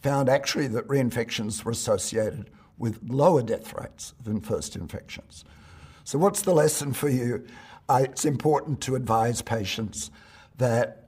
found 0.00 0.28
actually 0.28 0.66
that 0.68 0.88
reinfections 0.88 1.64
were 1.64 1.72
associated 1.72 2.50
with 2.78 3.00
lower 3.06 3.42
death 3.42 3.74
rates 3.74 4.14
than 4.22 4.40
first 4.40 4.76
infections. 4.76 5.44
So, 6.04 6.18
what's 6.18 6.42
the 6.42 6.54
lesson 6.54 6.92
for 6.92 7.08
you? 7.08 7.46
Uh, 7.88 8.00
it's 8.04 8.24
important 8.24 8.80
to 8.82 8.94
advise 8.96 9.42
patients 9.42 10.10
that 10.58 11.06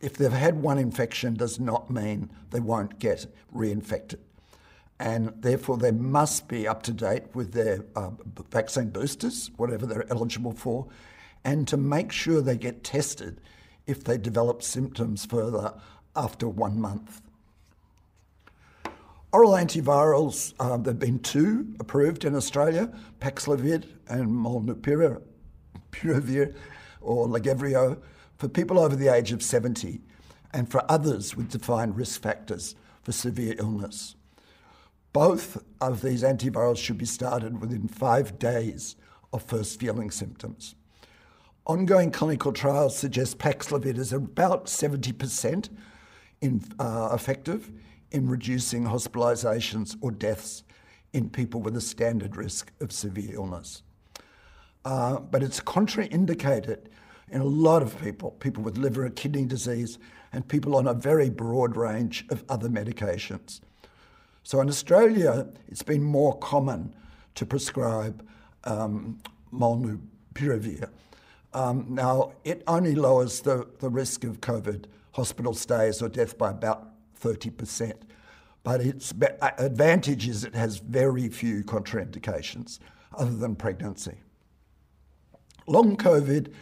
if 0.00 0.16
they've 0.16 0.30
had 0.30 0.62
one 0.62 0.78
infection, 0.78 1.34
does 1.34 1.58
not 1.58 1.90
mean 1.90 2.30
they 2.50 2.60
won't 2.60 2.98
get 2.98 3.26
reinfected. 3.54 4.18
And 5.00 5.32
therefore, 5.40 5.78
they 5.78 5.90
must 5.90 6.48
be 6.48 6.66
up 6.68 6.82
to 6.84 6.92
date 6.92 7.24
with 7.34 7.52
their 7.52 7.84
uh, 7.96 8.10
vaccine 8.50 8.90
boosters, 8.90 9.50
whatever 9.56 9.84
they're 9.84 10.10
eligible 10.10 10.52
for, 10.52 10.86
and 11.44 11.66
to 11.68 11.76
make 11.76 12.12
sure 12.12 12.40
they 12.40 12.56
get 12.56 12.84
tested 12.84 13.40
if 13.86 14.04
they 14.04 14.18
develop 14.18 14.62
symptoms 14.62 15.24
further 15.24 15.74
after 16.14 16.48
one 16.48 16.80
month. 16.80 17.20
Oral 19.32 19.52
antivirals, 19.52 20.54
uh, 20.58 20.76
there 20.78 20.92
have 20.92 20.98
been 20.98 21.18
two 21.18 21.74
approved 21.78 22.24
in 22.24 22.34
Australia, 22.34 22.90
Paxlovid 23.20 23.84
and 24.08 24.28
Molnupiravir 24.28 25.20
or 27.00 27.28
Lagevrio, 27.28 28.00
for 28.38 28.48
people 28.48 28.78
over 28.78 28.96
the 28.96 29.12
age 29.12 29.32
of 29.32 29.42
70 29.42 30.00
and 30.52 30.70
for 30.70 30.82
others 30.90 31.36
with 31.36 31.50
defined 31.50 31.96
risk 31.96 32.22
factors 32.22 32.74
for 33.02 33.12
severe 33.12 33.54
illness. 33.58 34.14
Both 35.12 35.62
of 35.80 36.02
these 36.02 36.22
antivirals 36.22 36.78
should 36.78 36.98
be 36.98 37.06
started 37.06 37.60
within 37.60 37.88
five 37.88 38.38
days 38.38 38.96
of 39.32 39.42
first 39.42 39.80
feeling 39.80 40.10
symptoms. 40.10 40.74
Ongoing 41.66 42.12
clinical 42.12 42.52
trials 42.52 42.96
suggest 42.96 43.38
Paxlovid 43.38 43.98
is 43.98 44.12
about 44.12 44.66
70% 44.66 45.68
in, 46.40 46.62
uh, 46.78 47.10
effective 47.12 47.72
in 48.12 48.28
reducing 48.28 48.84
hospitalisations 48.84 49.96
or 50.00 50.12
deaths 50.12 50.62
in 51.12 51.28
people 51.28 51.60
with 51.60 51.76
a 51.76 51.80
standard 51.80 52.36
risk 52.36 52.70
of 52.80 52.92
severe 52.92 53.34
illness. 53.34 53.82
Uh, 54.84 55.18
but 55.18 55.42
it's 55.42 55.58
contraindicated 55.58 56.86
in 57.32 57.40
a 57.40 57.44
lot 57.44 57.82
of 57.82 58.00
people, 58.00 58.30
people 58.32 58.62
with 58.62 58.78
liver 58.78 59.04
and 59.04 59.16
kidney 59.16 59.44
disease, 59.44 59.98
and 60.32 60.46
people 60.46 60.76
on 60.76 60.86
a 60.86 60.94
very 60.94 61.28
broad 61.28 61.76
range 61.76 62.24
of 62.30 62.44
other 62.48 62.68
medications. 62.68 63.60
So 64.44 64.60
in 64.60 64.68
Australia, 64.68 65.48
it's 65.66 65.82
been 65.82 66.04
more 66.04 66.38
common 66.38 66.94
to 67.34 67.44
prescribe 67.44 68.24
um, 68.62 69.18
molnupiravir. 69.52 70.90
Um, 71.56 71.86
now, 71.88 72.34
it 72.44 72.62
only 72.66 72.94
lowers 72.94 73.40
the, 73.40 73.66
the 73.78 73.88
risk 73.88 74.24
of 74.24 74.42
COVID 74.42 74.84
hospital 75.12 75.54
stays 75.54 76.02
or 76.02 76.10
death 76.10 76.36
by 76.36 76.50
about 76.50 76.90
30%. 77.18 77.94
But 78.62 78.82
its 78.82 79.14
advantage 79.40 80.28
is 80.28 80.44
it 80.44 80.54
has 80.54 80.76
very 80.76 81.30
few 81.30 81.64
contraindications 81.64 82.78
other 83.16 83.34
than 83.34 83.56
pregnancy. 83.56 84.18
Long 85.66 85.96
COVID, 85.96 86.52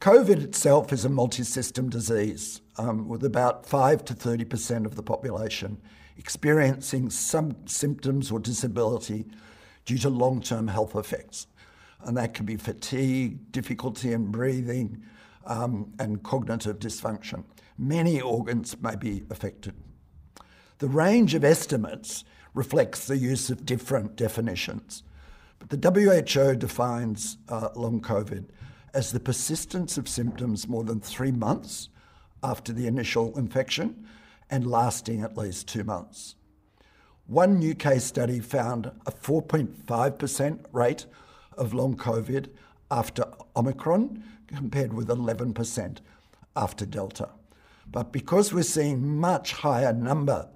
COVID 0.00 0.42
itself 0.42 0.90
is 0.90 1.04
a 1.04 1.10
multi 1.10 1.42
system 1.42 1.90
disease 1.90 2.62
um, 2.78 3.08
with 3.08 3.22
about 3.24 3.66
5 3.66 4.06
to 4.06 4.14
30% 4.14 4.86
of 4.86 4.94
the 4.94 5.02
population 5.02 5.82
experiencing 6.16 7.10
some 7.10 7.56
symptoms 7.66 8.30
or 8.30 8.40
disability 8.40 9.26
due 9.84 9.98
to 9.98 10.08
long 10.08 10.40
term 10.40 10.68
health 10.68 10.96
effects. 10.96 11.46
And 12.04 12.16
that 12.16 12.34
can 12.34 12.46
be 12.46 12.56
fatigue, 12.56 13.52
difficulty 13.52 14.12
in 14.12 14.30
breathing, 14.30 15.02
um, 15.46 15.92
and 15.98 16.22
cognitive 16.22 16.78
dysfunction. 16.78 17.44
Many 17.76 18.20
organs 18.20 18.80
may 18.80 18.96
be 18.96 19.24
affected. 19.30 19.74
The 20.78 20.88
range 20.88 21.34
of 21.34 21.44
estimates 21.44 22.24
reflects 22.54 23.06
the 23.06 23.16
use 23.16 23.50
of 23.50 23.66
different 23.66 24.16
definitions. 24.16 25.02
But 25.58 25.70
the 25.70 25.90
WHO 25.90 26.56
defines 26.56 27.38
uh, 27.48 27.70
long 27.74 28.00
COVID 28.00 28.46
as 28.94 29.12
the 29.12 29.20
persistence 29.20 29.98
of 29.98 30.08
symptoms 30.08 30.68
more 30.68 30.84
than 30.84 31.00
three 31.00 31.32
months 31.32 31.88
after 32.42 32.72
the 32.72 32.86
initial 32.86 33.36
infection 33.36 34.06
and 34.50 34.70
lasting 34.70 35.22
at 35.22 35.36
least 35.36 35.68
two 35.68 35.84
months. 35.84 36.36
One 37.26 37.62
UK 37.62 38.00
study 38.00 38.40
found 38.40 38.86
a 38.86 39.12
4.5% 39.12 40.64
rate 40.72 41.06
of 41.58 41.74
long 41.74 41.96
COVID 41.96 42.48
after 42.90 43.24
Omicron, 43.56 44.22
compared 44.46 44.92
with 44.92 45.08
11% 45.08 45.98
after 46.56 46.86
Delta. 46.86 47.28
But 47.90 48.12
because 48.12 48.52
we're 48.52 48.62
seeing 48.62 49.18
much 49.18 49.52
higher 49.52 49.92
number 49.92 50.48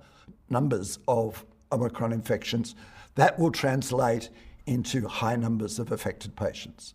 numbers 0.48 0.98
of 1.08 1.44
Omicron 1.70 2.12
infections, 2.12 2.74
that 3.14 3.38
will 3.38 3.50
translate 3.50 4.28
into 4.66 5.08
high 5.08 5.36
numbers 5.36 5.78
of 5.78 5.90
affected 5.90 6.36
patients. 6.36 6.94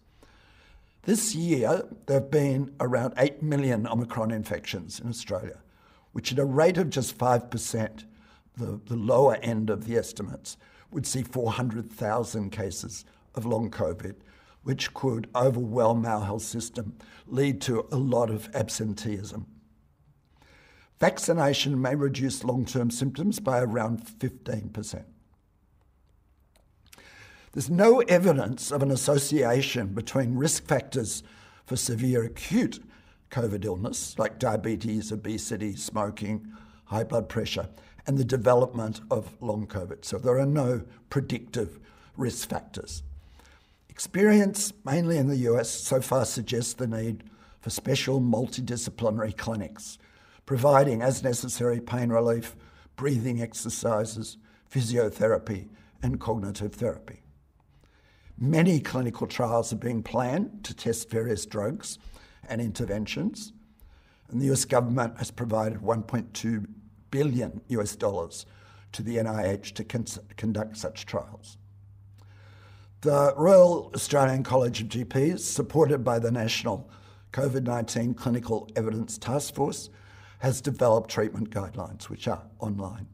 This 1.03 1.35
year, 1.35 1.83
there 2.05 2.19
have 2.19 2.31
been 2.31 2.73
around 2.79 3.13
8 3.17 3.41
million 3.41 3.87
Omicron 3.87 4.31
infections 4.31 4.99
in 4.99 5.09
Australia, 5.09 5.59
which 6.11 6.31
at 6.31 6.39
a 6.39 6.45
rate 6.45 6.77
of 6.77 6.89
just 6.89 7.17
5%, 7.17 8.03
the, 8.57 8.79
the 8.85 8.95
lower 8.95 9.35
end 9.35 9.69
of 9.69 9.85
the 9.85 9.97
estimates, 9.97 10.57
would 10.91 11.05
see 11.05 11.23
400,000 11.23 12.49
cases 12.51 13.05
of 13.37 13.45
long 13.45 13.71
COVID, 13.71 14.15
which 14.63 14.93
could 14.93 15.29
overwhelm 15.35 16.05
our 16.05 16.25
health 16.25 16.41
system, 16.41 16.97
lead 17.25 17.61
to 17.61 17.87
a 17.91 17.95
lot 17.95 18.29
of 18.29 18.53
absenteeism. 18.53 19.45
Vaccination 20.99 21.79
may 21.79 21.95
reduce 21.95 22.43
long 22.43 22.65
term 22.65 22.89
symptoms 22.89 23.39
by 23.39 23.59
around 23.59 24.05
15%. 24.05 25.05
There's 27.53 27.69
no 27.69 28.01
evidence 28.01 28.71
of 28.71 28.83
an 28.83 28.91
association 28.91 29.93
between 29.93 30.35
risk 30.35 30.65
factors 30.65 31.23
for 31.65 31.75
severe 31.75 32.23
acute 32.23 32.83
COVID 33.31 33.65
illness, 33.65 34.17
like 34.17 34.39
diabetes, 34.39 35.11
obesity, 35.11 35.75
smoking, 35.75 36.51
high 36.85 37.03
blood 37.03 37.29
pressure, 37.29 37.69
and 38.05 38.17
the 38.17 38.25
development 38.25 39.01
of 39.11 39.33
long 39.41 39.67
COVID. 39.67 40.05
So 40.05 40.17
there 40.17 40.39
are 40.39 40.45
no 40.45 40.83
predictive 41.09 41.79
risk 42.15 42.49
factors. 42.49 43.03
Experience, 43.97 44.73
mainly 44.85 45.17
in 45.17 45.27
the 45.27 45.37
US, 45.49 45.71
so 45.71 45.99
far 46.01 46.23
suggests 46.23 46.75
the 46.75 46.85
need 46.85 47.23
for 47.61 47.71
special 47.71 48.21
multidisciplinary 48.21 49.35
clinics 49.35 49.97
providing, 50.45 51.01
as 51.01 51.23
necessary, 51.23 51.81
pain 51.81 52.09
relief, 52.09 52.55
breathing 52.95 53.41
exercises, 53.41 54.37
physiotherapy, 54.71 55.67
and 56.03 56.19
cognitive 56.19 56.75
therapy. 56.75 57.23
Many 58.37 58.79
clinical 58.79 59.25
trials 59.25 59.73
are 59.73 59.77
being 59.77 60.03
planned 60.03 60.63
to 60.65 60.75
test 60.75 61.09
various 61.09 61.47
drugs 61.47 61.97
and 62.47 62.61
interventions, 62.61 63.51
and 64.29 64.39
the 64.39 64.51
US 64.51 64.63
government 64.63 65.17
has 65.17 65.31
provided 65.31 65.79
1.2 65.79 66.67
billion 67.09 67.61
US 67.69 67.95
dollars 67.95 68.45
to 68.91 69.01
the 69.01 69.17
NIH 69.17 69.73
to 69.73 69.83
con- 69.83 70.05
conduct 70.35 70.77
such 70.77 71.07
trials. 71.07 71.57
The 73.07 73.33
Royal 73.37 73.89
Australian 73.95 74.43
College 74.43 74.81
of 74.81 74.89
GPs, 74.89 75.39
supported 75.39 76.03
by 76.03 76.19
the 76.19 76.29
National 76.29 76.89
COVID 77.31 77.63
19 77.63 78.15
Clinical 78.15 78.69
Evidence 78.75 79.17
Task 79.17 79.55
Force, 79.55 79.89
has 80.39 80.59
developed 80.59 81.09
treatment 81.09 81.49
guidelines 81.49 82.09
which 82.09 82.27
are 82.27 82.43
online. 82.59 83.07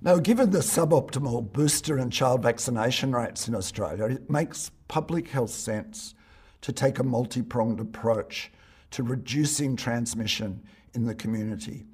Now, 0.00 0.16
given 0.16 0.52
the 0.52 0.60
suboptimal 0.60 1.52
booster 1.52 1.98
and 1.98 2.10
child 2.10 2.42
vaccination 2.42 3.14
rates 3.14 3.46
in 3.46 3.54
Australia, 3.54 4.04
it 4.06 4.30
makes 4.30 4.70
public 4.88 5.28
health 5.28 5.50
sense 5.50 6.14
to 6.62 6.72
take 6.72 6.98
a 6.98 7.04
multi 7.04 7.42
pronged 7.42 7.78
approach 7.78 8.50
to 8.92 9.02
reducing 9.02 9.76
transmission 9.76 10.62
in 10.94 11.04
the 11.04 11.14
community. 11.14 11.84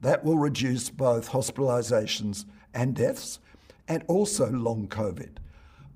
That 0.00 0.24
will 0.24 0.38
reduce 0.38 0.88
both 0.88 1.28
hospitalisations 1.28 2.46
and 2.72 2.96
deaths 2.96 3.38
and 3.90 4.02
also 4.08 4.50
long 4.50 4.88
COVID. 4.88 5.36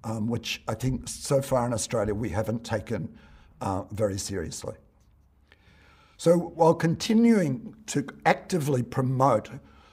um, 0.04 0.28
which 0.28 0.62
I 0.68 0.74
think 0.74 1.08
so 1.08 1.40
far 1.42 1.66
in 1.66 1.72
Australia 1.72 2.14
we 2.14 2.28
haven't 2.28 2.62
taken 2.62 3.08
uh, 3.60 3.82
very 3.90 4.18
seriously. 4.18 4.74
So 6.16 6.36
while 6.36 6.74
continuing 6.74 7.74
to 7.86 8.06
actively 8.24 8.82
promote 8.82 9.50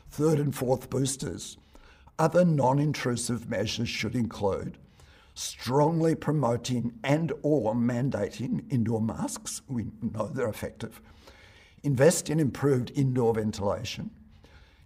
third 0.09 0.37
and 0.39 0.53
fourth 0.53 0.89
boosters, 0.89 1.57
other 2.19 2.45
non-intrusive 2.45 3.49
measures 3.49 3.89
should 3.89 4.15
include 4.15 4.77
strongly 5.33 6.13
promoting 6.13 6.93
and 7.03 7.31
or 7.41 7.73
mandating 7.73 8.71
indoor 8.71 9.01
masks. 9.01 9.61
We 9.67 9.87
know 10.01 10.27
they're 10.27 10.49
effective. 10.49 11.01
Invest 11.83 12.29
in 12.29 12.39
improved 12.39 12.91
indoor 12.93 13.33
ventilation. 13.33 14.11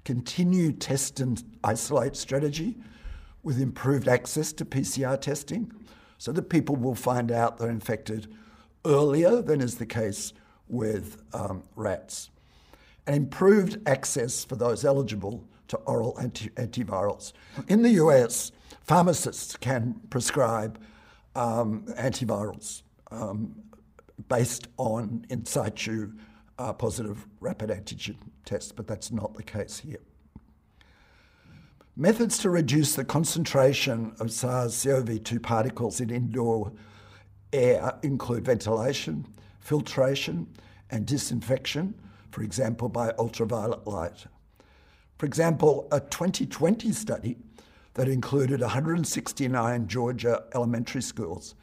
Continue 0.06 0.72
test 0.72 1.20
and 1.20 1.44
isolate 1.64 2.16
strategy 2.16 2.78
with 3.46 3.62
improved 3.62 4.08
access 4.08 4.52
to 4.52 4.66
PCR 4.66 5.22
testing 5.22 5.72
so 6.18 6.32
that 6.32 6.50
people 6.50 6.76
will 6.76 6.96
find 6.96 7.32
out 7.32 7.60
they're 7.60 7.70
infected 7.70 8.34
earlier 8.86 9.42
than 9.42 9.62
is 9.62 9.76
the 9.76 9.86
case 9.86 10.34
with 10.68 11.22
um, 11.32 11.64
rats. 11.76 12.32
And 13.06 13.16
improved 13.16 13.88
access 13.88 14.44
for 14.44 14.56
those 14.56 14.84
eligible 14.84 15.48
to 15.68 15.78
oral 15.78 16.18
anti- 16.20 16.50
antivirals. 16.50 17.34
In 17.68 17.84
the 17.84 17.92
US, 17.92 18.52
pharmacists 18.82 19.56
can 19.56 20.02
prescribe 20.10 20.82
um, 21.36 21.86
antivirals 22.00 22.82
um, 23.12 23.56
based 24.28 24.68
on 24.78 25.24
in 25.30 25.46
situ 25.46 26.14
uh, 26.58 26.74
positive 26.74 27.28
rapid 27.40 27.70
antigen 27.70 28.16
tests, 28.44 28.72
but 28.72 28.88
that's 28.88 29.12
not 29.12 29.36
the 29.36 29.44
case 29.44 29.78
here. 29.78 30.00
Methods 31.98 32.38
to 32.40 32.50
reduce 32.50 32.94
the 32.94 33.06
concentration 33.06 34.14
of 34.20 34.30
SARS 34.30 34.84
CoV 34.84 35.24
2 35.24 35.40
particles 35.40 36.02
in 36.02 36.10
indoor 36.10 36.74
air 37.54 37.98
include 38.04 38.44
ventilation, 38.44 39.26
filtration, 39.62 40.46
and 40.92 41.06
disinfection, 41.06 41.94
for 42.32 42.44
example, 42.44 42.90
by 42.90 43.14
ultraviolet 43.18 43.88
light. 43.88 44.26
For 45.18 45.26
example, 45.26 45.88
a 45.90 46.02
2020 46.02 46.92
study 46.92 47.38
that 47.94 48.10
included 48.10 48.60
169 48.60 49.88
Georgia 49.88 50.44
elementary 50.54 51.02
schools, 51.02 51.56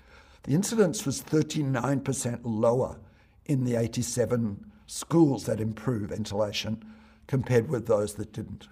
the 0.44 0.54
incidence 0.54 1.04
was 1.04 1.22
39% 1.22 2.40
lower 2.44 2.98
in 3.44 3.64
the 3.64 3.74
87 3.76 4.64
schools 4.86 5.44
that 5.44 5.60
improved 5.60 6.08
ventilation 6.08 6.82
compared 7.26 7.68
with 7.68 7.86
those 7.86 8.14
that 8.14 8.32
didn't. 8.32 8.68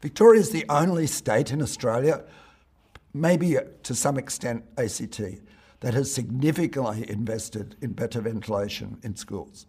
Victoria 0.00 0.40
is 0.40 0.50
the 0.50 0.64
only 0.68 1.06
state 1.06 1.50
in 1.50 1.62
Australia, 1.62 2.24
maybe 3.14 3.56
to 3.82 3.94
some 3.94 4.18
extent 4.18 4.64
ACT, 4.76 5.20
that 5.80 5.94
has 5.94 6.12
significantly 6.12 7.08
invested 7.08 7.76
in 7.80 7.92
better 7.92 8.20
ventilation 8.20 8.98
in 9.02 9.16
schools. 9.16 9.66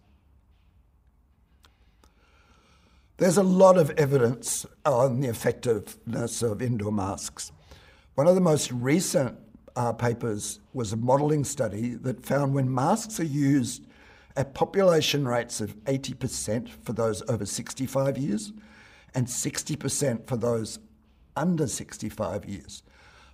There's 3.18 3.36
a 3.36 3.42
lot 3.42 3.76
of 3.76 3.90
evidence 3.90 4.64
on 4.84 5.20
the 5.20 5.28
effectiveness 5.28 6.40
of 6.40 6.62
indoor 6.62 6.92
masks. 6.92 7.50
One 8.14 8.28
of 8.28 8.36
the 8.36 8.40
most 8.40 8.70
recent 8.70 9.36
uh, 9.74 9.92
papers 9.92 10.60
was 10.72 10.92
a 10.92 10.96
modelling 10.96 11.44
study 11.44 11.94
that 11.94 12.24
found 12.24 12.54
when 12.54 12.72
masks 12.72 13.18
are 13.18 13.24
used 13.24 13.86
at 14.36 14.54
population 14.54 15.26
rates 15.26 15.60
of 15.60 15.76
80% 15.84 16.68
for 16.68 16.92
those 16.92 17.22
over 17.28 17.44
65 17.44 18.16
years 18.16 18.52
and 19.18 19.26
60% 19.26 20.28
for 20.28 20.36
those 20.36 20.78
under 21.34 21.66
65 21.66 22.44
years. 22.44 22.84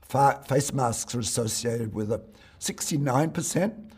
Face 0.01 0.73
masks 0.73 1.15
are 1.15 1.21
associated 1.21 1.93
with 1.93 2.11
a 2.11 2.23
69% 2.59 3.91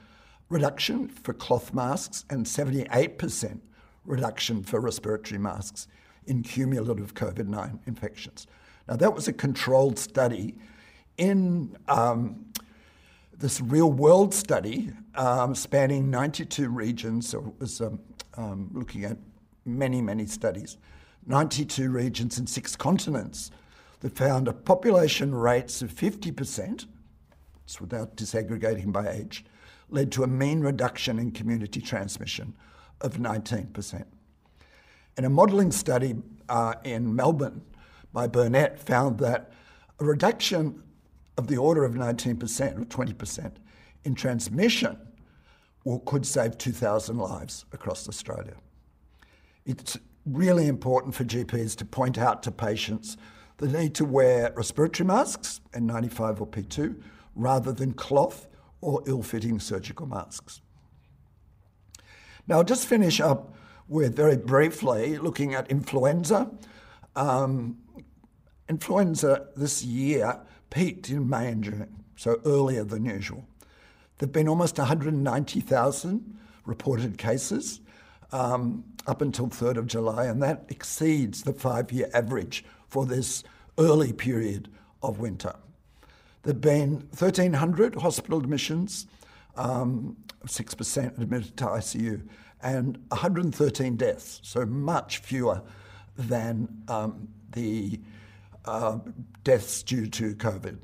reduction 0.48 1.06
for 1.06 1.32
cloth 1.32 1.72
masks 1.72 2.24
and 2.28 2.44
78% 2.44 3.60
reduction 4.04 4.64
for 4.64 4.80
respiratory 4.80 5.38
masks 5.38 5.86
in 6.26 6.42
cumulative 6.42 7.14
COVID 7.14 7.46
9 7.46 7.78
infections. 7.86 8.48
Now, 8.88 8.96
that 8.96 9.14
was 9.14 9.28
a 9.28 9.32
controlled 9.32 9.96
study 9.96 10.56
in 11.18 11.76
um, 11.86 12.46
this 13.32 13.60
real 13.60 13.92
world 13.92 14.34
study 14.34 14.90
um, 15.14 15.54
spanning 15.54 16.10
92 16.10 16.68
regions. 16.68 17.28
So 17.28 17.38
it 17.46 17.60
was 17.60 17.80
um, 17.80 18.00
um, 18.36 18.70
looking 18.72 19.04
at 19.04 19.18
many, 19.64 20.02
many 20.02 20.26
studies, 20.26 20.78
92 21.26 21.90
regions 21.90 22.38
and 22.38 22.48
six 22.48 22.76
continents 22.76 23.50
that 24.00 24.16
found 24.16 24.46
a 24.48 24.52
population 24.52 25.34
rates 25.34 25.82
of 25.82 25.92
50%, 25.92 26.86
it's 27.64 27.80
without 27.80 28.16
disaggregating 28.16 28.92
by 28.92 29.08
age, 29.08 29.44
led 29.88 30.12
to 30.12 30.22
a 30.22 30.26
mean 30.26 30.60
reduction 30.60 31.18
in 31.18 31.30
community 31.30 31.80
transmission 31.80 32.54
of 33.00 33.16
19%. 33.16 34.04
And 35.16 35.26
a 35.26 35.30
modelling 35.30 35.72
study 35.72 36.16
uh, 36.48 36.74
in 36.84 37.14
Melbourne 37.14 37.62
by 38.12 38.26
Burnet 38.26 38.78
found 38.78 39.18
that 39.18 39.52
a 39.98 40.04
reduction 40.04 40.82
of 41.38 41.46
the 41.48 41.56
order 41.56 41.84
of 41.84 41.94
19% 41.94 42.78
or 42.78 42.84
20% 42.84 43.52
in 44.04 44.14
transmission 44.14 44.96
will, 45.84 46.00
could 46.00 46.26
save 46.26 46.58
2,000 46.58 47.18
lives 47.18 47.64
across 47.72 48.08
Australia. 48.08 48.54
It's 49.64 49.98
really 50.26 50.66
important 50.66 51.14
for 51.14 51.24
GPs 51.24 51.76
to 51.76 51.84
point 51.84 52.18
out 52.18 52.42
to 52.42 52.50
patients 52.50 53.16
the 53.58 53.68
need 53.68 53.94
to 53.94 54.04
wear 54.04 54.52
respiratory 54.54 55.06
masks 55.06 55.60
N95 55.72 56.40
or 56.40 56.46
P2 56.46 57.00
rather 57.34 57.72
than 57.72 57.92
cloth 57.92 58.48
or 58.80 59.02
ill 59.06 59.22
fitting 59.22 59.58
surgical 59.58 60.06
masks. 60.06 60.60
Now, 62.46 62.56
I'll 62.58 62.64
just 62.64 62.86
finish 62.86 63.20
up 63.20 63.54
with 63.88 64.14
very 64.14 64.36
briefly 64.36 65.16
looking 65.16 65.54
at 65.54 65.70
influenza. 65.70 66.50
Um, 67.14 67.78
influenza 68.68 69.48
this 69.56 69.84
year 69.84 70.40
peaked 70.70 71.08
in 71.08 71.28
May 71.28 71.48
and 71.48 71.64
June, 71.64 72.04
so 72.16 72.40
earlier 72.44 72.84
than 72.84 73.04
usual. 73.04 73.46
There 74.18 74.26
have 74.26 74.32
been 74.32 74.48
almost 74.48 74.78
190,000 74.78 76.38
reported 76.64 77.16
cases 77.16 77.80
um, 78.32 78.84
up 79.06 79.22
until 79.22 79.48
3rd 79.48 79.76
of 79.76 79.86
July, 79.86 80.26
and 80.26 80.42
that 80.42 80.66
exceeds 80.68 81.42
the 81.42 81.52
five 81.52 81.92
year 81.92 82.08
average 82.12 82.64
for 82.88 83.06
this 83.06 83.44
early 83.78 84.12
period 84.12 84.68
of 85.02 85.18
winter. 85.18 85.54
There 86.42 86.52
have 86.52 86.60
been 86.60 87.08
1,300 87.18 87.96
hospital 87.96 88.38
admissions, 88.38 89.06
um, 89.56 90.16
6% 90.46 91.18
admitted 91.18 91.56
to 91.56 91.64
ICU, 91.64 92.22
and 92.62 92.98
113 93.08 93.96
deaths, 93.96 94.40
so 94.42 94.64
much 94.64 95.18
fewer 95.18 95.62
than 96.16 96.68
um, 96.88 97.28
the 97.52 98.00
uh, 98.64 98.98
deaths 99.44 99.82
due 99.82 100.06
to 100.06 100.34
COVID. 100.34 100.78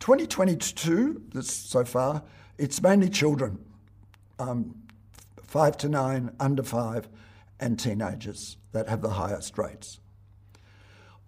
2022, 0.00 1.22
this 1.32 1.48
so 1.50 1.84
far, 1.84 2.22
it's 2.58 2.82
mainly 2.82 3.08
children, 3.08 3.58
um, 4.38 4.74
five 5.54 5.76
to 5.76 5.88
nine, 5.88 6.32
under 6.40 6.64
five, 6.64 7.08
and 7.60 7.78
teenagers 7.78 8.56
that 8.72 8.88
have 8.88 9.02
the 9.02 9.10
highest 9.10 9.56
rates. 9.56 10.00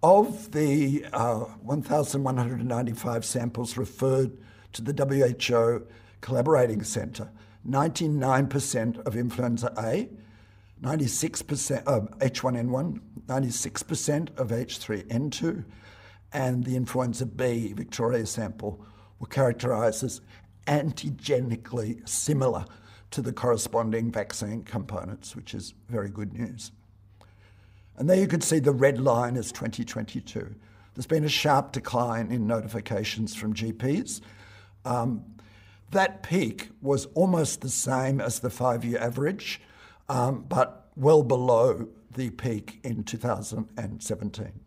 Of 0.03 0.51
the 0.51 1.05
uh, 1.13 1.45
1,195 1.63 3.23
samples 3.23 3.77
referred 3.77 4.37
to 4.73 4.81
the 4.81 4.91
WHO 4.91 5.87
Collaborating 6.19 6.83
Centre, 6.83 7.31
99% 7.65 8.99
of 9.05 9.15
influenza 9.15 9.73
A, 9.77 10.09
96% 10.81 11.85
of 11.85 12.09
H1N1, 12.19 12.99
96% 13.27 14.37
of 14.37 14.49
H3N2, 14.49 15.63
and 16.33 16.65
the 16.65 16.75
influenza 16.75 17.25
B 17.25 17.71
Victoria 17.71 18.25
sample 18.25 18.85
were 19.19 19.27
characterised 19.27 20.03
as 20.03 20.19
antigenically 20.67 22.01
similar 22.05 22.65
to 23.11 23.21
the 23.21 23.33
corresponding 23.33 24.11
vaccine 24.11 24.63
components, 24.63 25.35
which 25.35 25.53
is 25.53 25.73
very 25.89 26.09
good 26.09 26.33
news. 26.33 26.71
And 27.97 28.09
there 28.09 28.17
you 28.17 28.27
can 28.27 28.41
see 28.41 28.59
the 28.59 28.71
red 28.71 28.99
line 28.99 29.35
is 29.35 29.51
2022. 29.51 30.55
There's 30.93 31.07
been 31.07 31.23
a 31.23 31.29
sharp 31.29 31.71
decline 31.71 32.31
in 32.31 32.47
notifications 32.47 33.35
from 33.35 33.53
GPs. 33.53 34.21
Um, 34.85 35.23
that 35.91 36.21
peak 36.21 36.69
was 36.81 37.05
almost 37.13 37.61
the 37.61 37.69
same 37.69 38.19
as 38.19 38.39
the 38.39 38.49
five 38.49 38.83
year 38.83 38.99
average, 38.99 39.61
um, 40.09 40.45
but 40.47 40.89
well 40.95 41.23
below 41.23 41.87
the 42.15 42.29
peak 42.31 42.79
in 42.83 43.03
2017. 43.03 44.59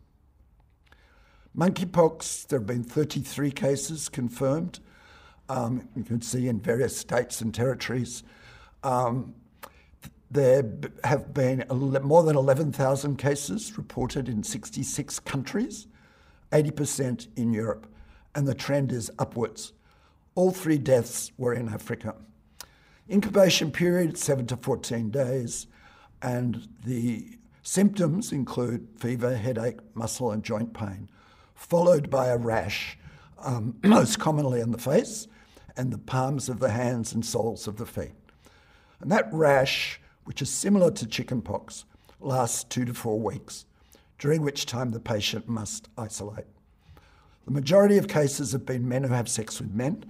Monkeypox, 1.57 2.47
there 2.47 2.61
have 2.61 2.67
been 2.67 2.85
33 2.85 3.51
cases 3.51 4.09
confirmed. 4.09 4.79
Um, 5.51 5.89
you 5.97 6.05
can 6.05 6.23
see 6.23 6.47
in 6.47 6.61
various 6.61 6.97
states 6.97 7.41
and 7.41 7.53
territories. 7.53 8.23
Um, 8.85 9.35
there 10.31 10.65
have 11.03 11.35
been 11.35 11.65
more 11.69 12.23
than 12.23 12.37
11,000 12.37 13.17
cases 13.17 13.77
reported 13.77 14.29
in 14.29 14.45
66 14.45 15.19
countries. 15.19 15.89
80% 16.53 17.27
in 17.37 17.53
Europe, 17.53 17.89
and 18.35 18.47
the 18.47 18.55
trend 18.55 18.93
is 18.93 19.11
upwards. 19.19 19.73
All 20.37 20.53
three 20.53 20.79
deaths 20.79 21.33
were 21.37 21.53
in 21.53 21.69
Africa. 21.69 22.15
Incubation 23.09 23.73
period 23.73 24.17
7 24.17 24.47
to 24.47 24.57
14 24.57 25.11
days, 25.11 25.67
and 26.23 26.69
the 26.85 27.39
symptoms 27.63 28.33
include 28.33 28.87
fever, 28.97 29.37
headache, 29.37 29.79
muscle, 29.95 30.31
and 30.31 30.45
joint 30.45 30.75
pain, 30.75 31.09
followed 31.55 32.09
by 32.09 32.29
a 32.29 32.37
rash, 32.37 32.97
um, 33.39 33.77
most 33.83 34.21
commonly 34.21 34.61
in 34.61 34.71
the 34.71 34.79
face 34.79 35.27
and 35.77 35.93
the 35.93 35.99
palms 35.99 36.49
of 36.49 36.61
the 36.61 36.71
hands 36.71 37.13
and 37.13 37.25
soles 37.25 37.67
of 37.67 37.77
the 37.77 37.87
feet. 37.87 38.13
And 39.01 39.11
that 39.11 39.29
rash, 39.33 40.01
which 40.25 40.43
is 40.43 40.51
similar 40.51 40.91
to 40.93 41.07
chickenpox, 41.07 41.85
lasts 42.21 42.65
two 42.65 42.85
to 42.85 42.95
four 42.95 43.19
weeks, 43.19 43.65
during 44.19 44.43
which 44.43 44.67
time 44.67 44.91
the 44.91 45.01
patient 45.01 45.49
must 45.49 45.89
isolate. 45.97 46.47
The 47.47 47.53
majority 47.53 47.97
of 47.97 48.09
cases 48.09 48.53
have 48.53 48.67
been 48.67 48.89
men 48.89 49.05
who 49.05 49.15
have 49.15 49.29
sex 49.29 49.61
with 49.61 49.73
men 49.73 50.05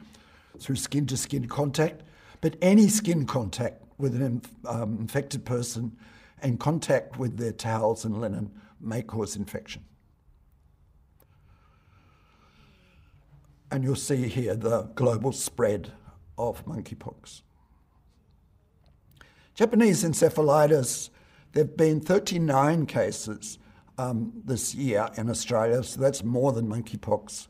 through 0.59 0.77
skin 0.77 1.07
to 1.07 1.17
skin 1.17 1.47
contact, 1.47 2.03
but 2.41 2.57
any 2.61 2.89
skin 2.89 3.25
contact 3.27 3.83
with 3.99 4.21
an 4.21 4.43
um, 4.67 4.99
infected 5.01 5.45
person 5.45 5.97
and 6.43 6.59
contact 6.59 7.19
with 7.19 7.37
their 7.37 7.53
towels 7.53 8.05
and 8.05 8.21
linen 8.21 8.51
may 8.81 9.03
cause 9.03 9.37
infection. 9.37 9.85
And 13.71 13.85
you'll 13.85 13.97
see 13.97 14.27
here 14.29 14.57
the 14.57 14.83
global 14.95 15.33
spread 15.33 15.93
of 16.37 16.65
monkeypox. 16.67 17.43
Japanese 19.55 20.05
encephalitis, 20.05 21.11
there 21.53 21.65
have 21.65 21.77
been 21.77 22.01
39 22.01 22.87
cases 22.87 23.59
um, 23.99 24.33
this 24.45 24.75
year 24.75 25.09
in 25.17 25.29
Australia, 25.29 25.83
so 25.83 26.01
that's 26.01 26.25
more 26.25 26.53
than 26.53 26.67
monkeypox. 26.67 27.49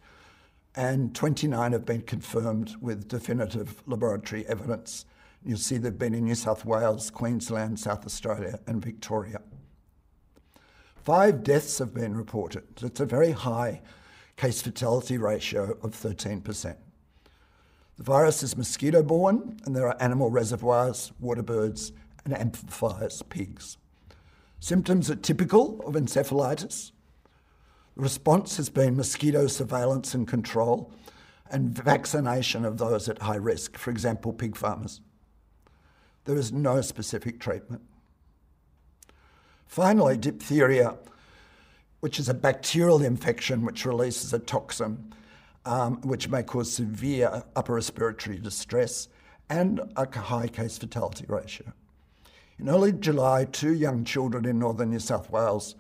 And 0.75 1.15
29 1.15 1.73
have 1.73 1.85
been 1.85 2.03
confirmed 2.03 2.77
with 2.81 3.09
definitive 3.09 3.83
laboratory 3.87 4.47
evidence. 4.47 5.05
You'll 5.45 5.59
see 5.59 5.79
they've 5.79 5.97
been 5.97 6.15
in 6.15 6.25
New 6.25 6.35
South 6.35 6.65
Wales, 6.65 7.11
Queensland, 7.11 7.79
South 7.79 8.05
Australia, 8.05 8.61
and 8.67 8.85
Victoria. 8.85 9.41
Five 10.97 11.43
deaths 11.43 11.79
have 11.79 11.95
been 11.95 12.17
reported. 12.17 12.65
It's 12.83 13.01
a 13.01 13.07
very 13.07 13.33
high 13.33 13.81
case 14.41 14.63
fatality 14.63 15.19
ratio 15.19 15.77
of 15.83 15.91
13%. 15.91 16.75
The 17.99 18.03
virus 18.03 18.43
is 18.43 18.57
mosquito 18.57 19.03
borne, 19.03 19.61
and 19.67 19.77
there 19.77 19.87
are 19.87 20.03
animal 20.03 20.31
reservoirs, 20.31 21.13
water 21.21 21.43
birds, 21.43 21.93
and 22.25 22.33
amplifiers, 22.33 23.21
pigs. 23.29 23.77
Symptoms 24.59 25.11
are 25.11 25.17
typical 25.17 25.83
of 25.87 25.93
encephalitis. 25.93 26.93
The 27.97 28.03
response 28.03 28.57
has 28.57 28.71
been 28.71 28.97
mosquito 28.97 29.47
surveillance 29.47 30.15
and 30.15 30.27
control 30.27 30.91
and 31.51 31.69
vaccination 31.69 32.65
of 32.65 32.79
those 32.79 33.11
at 33.11 33.21
high 33.21 33.37
risk, 33.37 33.77
for 33.77 33.91
example, 33.91 34.33
pig 34.33 34.57
farmers. 34.57 35.03
There 36.25 36.39
is 36.39 36.51
no 36.51 36.81
specific 36.81 37.41
treatment. 37.41 37.83
Finally, 39.67 40.17
diphtheria, 40.17 40.97
which 42.01 42.19
is 42.19 42.29
a 42.29 42.35
bacterial 42.35 43.03
infection 43.03 43.65
which 43.65 43.85
releases 43.85 44.33
a 44.33 44.39
toxin 44.39 45.13
um, 45.65 46.01
which 46.03 46.29
may 46.29 46.43
cause 46.43 46.73
severe 46.73 47.43
upper 47.55 47.75
respiratory 47.75 48.39
distress 48.39 49.09
and 49.49 49.81
a 49.97 50.19
high 50.19 50.49
case 50.49 50.79
fatality 50.79 51.25
ratio. 51.29 51.73
In 52.59 52.69
early 52.69 52.93
July, 52.93 53.47
two 53.47 53.75
young 53.75 54.05
children 54.05 54.45
in 54.45 54.59
northern 54.59 54.91
New 54.91 55.01
South 55.01 55.31
Wales 55.31 55.75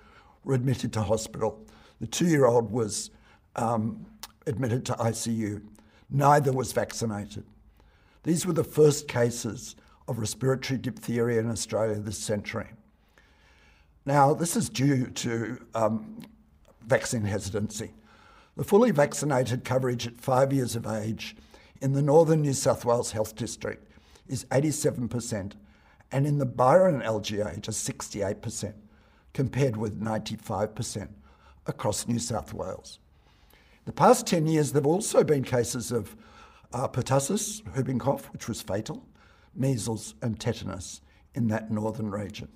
were 0.44 0.54
admitted 0.54 0.92
to 0.94 1.02
hospital. 1.02 1.66
The 2.00 2.06
two 2.06 2.26
year 2.26 2.46
old 2.46 2.70
was 2.70 3.10
um, 3.56 4.06
admitted 4.46 4.84
to 4.86 4.92
ICU. 4.94 5.62
Neither 6.10 6.52
was 6.52 6.72
vaccinated. 6.72 7.44
These 8.22 8.46
were 8.46 8.52
the 8.52 8.64
first 8.64 9.08
cases 9.08 9.76
of 10.08 10.18
respiratory 10.18 10.78
diphtheria 10.78 11.40
in 11.40 11.50
Australia 11.50 11.94
this 11.96 12.18
century. 12.18 12.66
Now, 14.06 14.32
this 14.32 14.56
is 14.56 14.68
due 14.68 15.06
to 15.06 15.58
um, 15.74 16.22
vaccine 16.86 17.24
hesitancy. 17.24 17.92
The 18.56 18.64
fully 18.64 18.90
vaccinated 18.90 19.64
coverage 19.64 20.06
at 20.06 20.20
five 20.20 20.52
years 20.52 20.74
of 20.74 20.86
age 20.86 21.36
in 21.80 21.92
the 21.92 22.02
Northern 22.02 22.42
New 22.42 22.52
South 22.52 22.84
Wales 22.84 23.12
Health 23.12 23.36
District 23.36 23.86
is 24.26 24.44
87%, 24.46 25.52
and 26.12 26.26
in 26.26 26.38
the 26.38 26.46
Byron 26.46 27.00
LGA 27.02 27.60
just 27.60 27.88
68%, 27.88 28.74
compared 29.32 29.76
with 29.76 30.00
95% 30.00 31.08
across 31.66 32.08
New 32.08 32.18
South 32.18 32.52
Wales. 32.54 32.98
The 33.84 33.92
past 33.92 34.26
10 34.26 34.46
years, 34.46 34.72
there 34.72 34.80
have 34.80 34.86
also 34.86 35.24
been 35.24 35.44
cases 35.44 35.92
of 35.92 36.16
uh, 36.72 36.88
pertussis, 36.88 37.60
whooping 37.74 37.98
cough, 37.98 38.32
which 38.32 38.48
was 38.48 38.62
fatal, 38.62 39.04
measles, 39.54 40.14
and 40.22 40.38
tetanus 40.38 41.00
in 41.34 41.48
that 41.48 41.70
northern 41.70 42.10
region. 42.10 42.48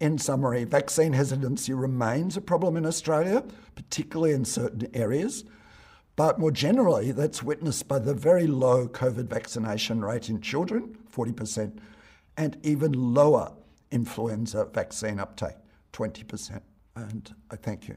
In 0.00 0.16
summary, 0.16 0.64
vaccine 0.64 1.12
hesitancy 1.12 1.74
remains 1.74 2.36
a 2.36 2.40
problem 2.40 2.76
in 2.76 2.86
Australia, 2.86 3.44
particularly 3.74 4.32
in 4.32 4.46
certain 4.46 4.88
areas, 4.94 5.44
but 6.16 6.38
more 6.38 6.50
generally, 6.50 7.12
that's 7.12 7.42
witnessed 7.42 7.86
by 7.86 7.98
the 7.98 8.14
very 8.14 8.46
low 8.46 8.88
COVID 8.88 9.26
vaccination 9.28 10.02
rate 10.02 10.28
in 10.28 10.40
children, 10.40 10.96
40%, 11.14 11.78
and 12.36 12.56
even 12.62 12.92
lower 12.92 13.52
influenza 13.90 14.66
vaccine 14.66 15.18
uptake, 15.18 15.56
20%. 15.92 16.60
And 16.96 17.34
I 17.50 17.56
thank 17.56 17.88
you. 17.88 17.96